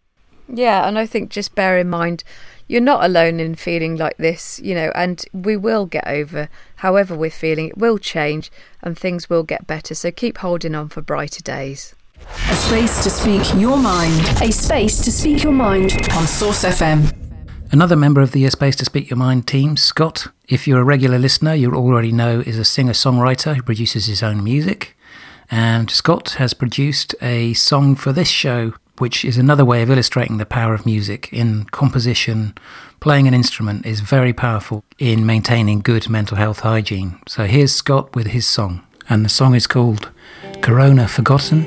yeah, 0.49 0.87
and 0.87 0.99
I 0.99 1.07
think 1.07 1.31
just 1.31 1.55
bear 1.55 1.79
in 1.79 1.89
mind 1.89 2.25
you're 2.69 2.81
not 2.81 3.05
alone 3.05 3.39
in 3.39 3.55
feeling 3.55 3.97
like 3.97 4.17
this, 4.17 4.59
you 4.61 4.75
know, 4.75 4.91
and 4.95 5.25
we 5.33 5.57
will 5.57 5.87
get 5.87 6.07
over 6.07 6.49
however 6.77 7.17
we're 7.17 7.31
feeling. 7.31 7.69
It 7.69 7.79
will 7.79 7.99
change 7.99 8.51
and 8.83 8.99
things 8.99 9.31
will 9.31 9.45
get 9.45 9.67
better. 9.67 9.95
So 9.95 10.11
keep 10.11 10.39
holding 10.39 10.75
on 10.75 10.89
for 10.89 11.01
brighter 11.01 11.43
days. 11.43 11.95
A 12.51 12.57
space 12.57 13.05
to 13.05 13.11
speak 13.11 13.61
your 13.61 13.77
mind. 13.77 14.43
A 14.43 14.51
space 14.51 15.05
to 15.05 15.13
speak 15.13 15.45
your 15.45 15.53
mind 15.53 15.93
on 16.13 16.27
Source 16.27 16.65
FM. 16.65 17.13
Another 17.71 17.97
member 17.97 18.21
of 18.21 18.33
the 18.33 18.45
A 18.45 18.51
Space 18.51 18.77
to 18.77 18.85
Speak 18.85 19.11
Your 19.11 19.17
Mind 19.17 19.49
team, 19.49 19.77
Scott, 19.77 20.29
if 20.49 20.69
you're 20.69 20.81
a 20.81 20.85
regular 20.85 21.19
listener, 21.19 21.53
you'll 21.53 21.75
already 21.75 22.13
know 22.13 22.41
is 22.41 22.59
a 22.59 22.65
singer 22.65 22.93
songwriter 22.93 23.57
who 23.57 23.63
produces 23.63 24.07
his 24.07 24.23
own 24.23 24.43
music. 24.43 24.97
And 25.51 25.91
Scott 25.91 26.31
has 26.39 26.55
produced 26.55 27.15
a 27.21 27.55
song 27.55 27.97
for 27.97 28.13
this 28.13 28.29
show 28.29 28.75
which 28.99 29.25
is 29.25 29.39
another 29.39 29.65
way 29.65 29.83
of 29.83 29.91
illustrating 29.91 30.39
the 30.39 30.47
power 30.47 30.75
of 30.75 30.87
music 30.87 31.33
in 31.33 31.65
composition. 31.65 32.55
Playing 33.01 33.29
an 33.29 33.35
instrument 33.35 33.87
is 33.87 34.01
very 34.01 34.33
powerful 34.33 34.85
in 34.99 35.27
maintaining 35.27 35.81
good 35.81 36.09
mental 36.09 36.37
health 36.37 36.61
hygiene. 36.61 37.21
So 37.27 37.45
here's 37.45 37.73
Scott 37.73 38.15
with 38.15 38.29
his 38.29 38.47
song, 38.47 38.83
and 39.09 39.25
the 39.25 39.29
song 39.29 39.55
is 39.55 39.67
called 39.67 40.11
Corona 40.63 41.09
Forgotten. 41.09 41.65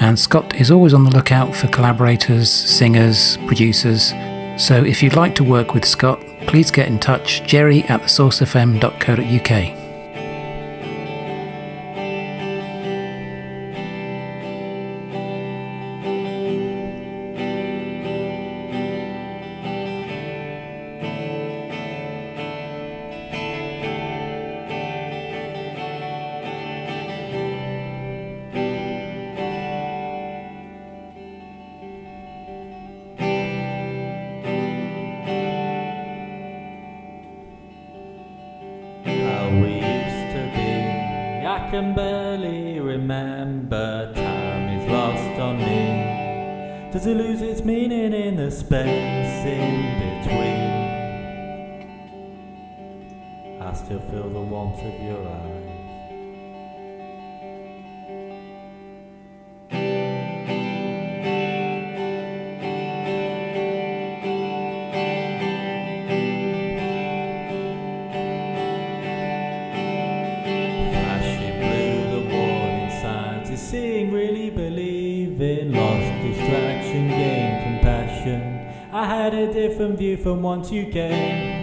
And 0.00 0.18
Scott 0.18 0.54
is 0.60 0.70
always 0.70 0.94
on 0.94 1.04
the 1.04 1.10
lookout 1.10 1.56
for 1.56 1.66
collaborators, 1.68 2.50
singers, 2.50 3.36
producers. 3.46 4.10
So 4.56 4.84
if 4.84 5.02
you'd 5.02 5.16
like 5.16 5.34
to 5.36 5.44
work 5.44 5.74
with 5.74 5.84
Scott, 5.84 6.20
please 6.46 6.70
get 6.70 6.88
in 6.88 6.98
touch, 6.98 7.42
jerry 7.46 7.82
at 7.84 8.02
thesourcefm.co.uk. 8.02 9.87
Does 46.90 47.04
it 47.04 47.18
lose 47.18 47.42
its 47.42 47.62
meaning 47.62 48.14
in 48.14 48.36
the 48.36 48.50
space 48.50 49.44
in 49.44 50.22
between? 50.22 50.78
I 53.60 53.74
still 53.74 54.00
feel 54.00 54.30
the 54.30 54.40
warmth 54.40 54.78
of 54.78 55.02
your 55.02 55.28
eyes. 55.28 55.67
View 79.98 80.16
from 80.16 80.42
once 80.42 80.70
you 80.70 80.86
came. 80.86 81.57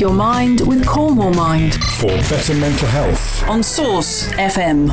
Space 0.00 0.08
your 0.08 0.16
mind 0.16 0.66
with 0.66 0.86
Cornwall 0.86 1.34
Mind 1.34 1.74
For 1.74 2.08
better 2.08 2.54
mental 2.54 2.88
health. 2.88 3.46
on 3.48 3.62
Source 3.62 4.28
FM. 4.32 4.88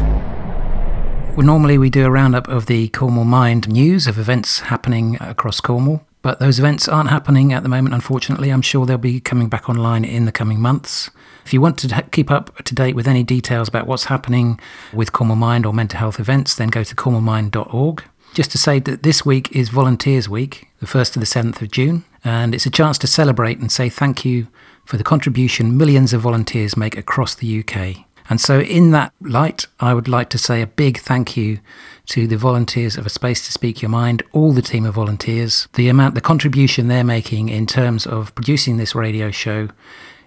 Well, 1.36 1.46
normally 1.46 1.78
we 1.78 1.90
do 1.90 2.06
a 2.06 2.12
roundup 2.12 2.48
of 2.48 2.66
the 2.66 2.90
Cornwall 2.90 3.26
Mind 3.26 3.70
news 3.70 4.08
of 4.08 4.20
events 4.20 4.62
happening 4.62 5.18
across 5.22 5.62
Cornwall, 5.62 6.02
but 6.22 6.40
those 6.40 6.60
events 6.60 6.90
aren't 6.90 7.10
happening 7.10 7.54
at 7.54 7.64
the 7.64 7.70
moment, 7.70 7.94
unfortunately. 7.96 8.50
I'm 8.50 8.62
sure 8.62 8.86
they'll 8.86 8.98
be 8.98 9.20
coming 9.22 9.48
back 9.48 9.70
online 9.70 10.04
in 10.04 10.26
the 10.26 10.32
coming 10.32 10.60
months. 10.60 11.10
If 11.46 11.54
you 11.54 11.62
want 11.62 11.78
to 11.80 12.04
keep 12.12 12.30
up 12.30 12.64
to 12.66 12.76
date 12.76 12.96
with 12.96 13.08
any 13.08 13.24
details 13.24 13.70
about 13.70 13.88
what's 13.88 14.06
happening 14.06 14.60
with 14.92 15.14
Cornwall 15.14 15.38
Mind 15.38 15.66
or 15.66 15.74
mental 15.74 16.00
health 16.00 16.20
events, 16.20 16.56
then 16.56 16.68
go 16.68 16.84
to 16.84 16.96
cornwallmind.org. 16.96 18.04
Just 18.34 18.52
to 18.52 18.58
say 18.58 18.80
that 18.80 19.04
this 19.04 19.26
week 19.26 19.56
is 19.56 19.70
Volunteers 19.70 20.28
Week, 20.28 20.68
the 20.80 20.86
1st 20.86 21.14
to 21.14 21.20
the 21.20 21.26
7th 21.26 21.62
of 21.62 21.72
June, 21.72 22.04
and 22.24 22.54
it's 22.54 22.66
a 22.66 22.70
chance 22.70 22.98
to 22.98 23.08
celebrate 23.08 23.60
and 23.60 23.72
say 23.72 23.88
thank 23.90 24.26
you 24.26 24.48
for 24.88 24.96
the 24.96 25.04
contribution 25.04 25.78
millions 25.78 26.14
of 26.14 26.22
volunteers 26.22 26.78
make 26.78 26.98
across 26.98 27.36
the 27.36 27.60
UK. 27.60 28.06
And 28.30 28.40
so, 28.40 28.62
in 28.62 28.92
that 28.92 29.14
light, 29.22 29.68
I 29.82 29.94
would 29.94 30.08
like 30.08 30.30
to 30.30 30.38
say 30.38 30.62
a 30.62 30.68
big 30.68 30.98
thank 30.98 31.36
you 31.36 31.60
to 32.08 32.26
the 32.26 32.38
volunteers 32.38 32.98
of 32.98 33.06
A 33.06 33.10
Space 33.10 33.46
to 33.46 33.52
Speak 33.52 33.82
Your 33.82 33.90
Mind, 33.90 34.24
all 34.32 34.54
the 34.54 34.62
team 34.62 34.86
of 34.86 34.96
volunteers, 34.96 35.68
the 35.74 35.90
amount, 35.90 36.16
the 36.16 36.22
contribution 36.22 36.88
they're 36.88 37.04
making 37.04 37.50
in 37.50 37.66
terms 37.66 38.08
of 38.08 38.34
producing 38.34 38.78
this 38.78 38.96
radio 38.96 39.30
show. 39.30 39.70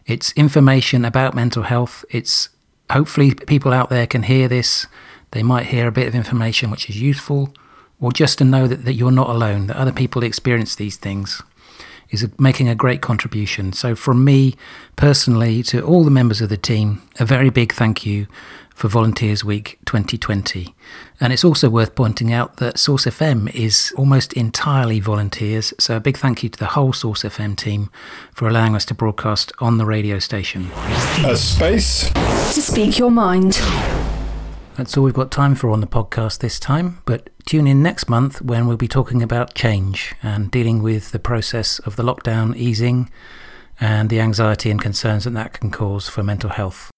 It's 0.06 0.32
information 0.32 1.04
about 1.06 1.34
mental 1.34 1.62
health. 1.62 2.04
It's 2.10 2.50
hopefully 2.90 3.34
people 3.34 3.72
out 3.72 3.88
there 3.88 4.06
can 4.06 4.24
hear 4.24 4.46
this. 4.46 4.86
They 5.30 5.42
might 5.42 5.66
hear 5.66 5.86
a 5.86 5.92
bit 5.92 6.06
of 6.06 6.14
information 6.14 6.70
which 6.70 6.90
is 6.90 7.00
useful, 7.00 7.54
or 7.98 8.12
just 8.12 8.38
to 8.38 8.44
know 8.44 8.66
that, 8.66 8.84
that 8.84 8.94
you're 8.94 9.10
not 9.10 9.30
alone, 9.30 9.68
that 9.68 9.76
other 9.76 9.92
people 9.92 10.22
experience 10.22 10.74
these 10.74 10.96
things 10.96 11.42
is 12.10 12.28
making 12.38 12.68
a 12.68 12.74
great 12.74 13.00
contribution. 13.00 13.72
So, 13.72 13.94
from 13.94 14.24
me 14.24 14.56
personally 14.96 15.62
to 15.64 15.82
all 15.82 16.04
the 16.04 16.10
members 16.10 16.40
of 16.40 16.48
the 16.48 16.56
team, 16.56 17.02
a 17.18 17.24
very 17.24 17.50
big 17.50 17.72
thank 17.72 18.04
you 18.04 18.26
for 18.74 18.88
Volunteers 18.88 19.44
Week 19.44 19.78
2020. 19.84 20.74
And 21.20 21.32
it's 21.32 21.44
also 21.44 21.68
worth 21.68 21.94
pointing 21.94 22.32
out 22.32 22.56
that 22.56 22.78
Source 22.78 23.04
FM 23.04 23.54
is 23.54 23.92
almost 23.96 24.32
entirely 24.32 25.00
volunteers. 25.00 25.74
So, 25.78 25.96
a 25.96 26.00
big 26.00 26.16
thank 26.16 26.42
you 26.42 26.48
to 26.48 26.58
the 26.58 26.66
whole 26.66 26.92
Source 26.92 27.22
FM 27.22 27.56
team 27.56 27.90
for 28.32 28.48
allowing 28.48 28.74
us 28.74 28.84
to 28.86 28.94
broadcast 28.94 29.52
on 29.58 29.78
the 29.78 29.86
radio 29.86 30.18
station. 30.18 30.70
A 31.24 31.36
space 31.36 32.10
To 32.10 32.62
speak 32.62 32.98
your 32.98 33.10
mind. 33.10 33.60
That's 34.80 34.96
all 34.96 35.04
we've 35.04 35.12
got 35.12 35.30
time 35.30 35.54
for 35.56 35.68
on 35.68 35.82
the 35.82 35.86
podcast 35.86 36.38
this 36.38 36.58
time, 36.58 37.02
but 37.04 37.28
tune 37.44 37.66
in 37.66 37.82
next 37.82 38.08
month 38.08 38.40
when 38.40 38.66
we'll 38.66 38.78
be 38.78 38.88
talking 38.88 39.22
about 39.22 39.52
change 39.52 40.14
and 40.22 40.50
dealing 40.50 40.82
with 40.82 41.12
the 41.12 41.18
process 41.18 41.80
of 41.80 41.96
the 41.96 42.02
lockdown 42.02 42.56
easing 42.56 43.10
and 43.78 44.08
the 44.08 44.20
anxiety 44.20 44.70
and 44.70 44.80
concerns 44.80 45.24
that 45.24 45.34
that 45.34 45.52
can 45.52 45.70
cause 45.70 46.08
for 46.08 46.22
mental 46.22 46.48
health. 46.48 46.90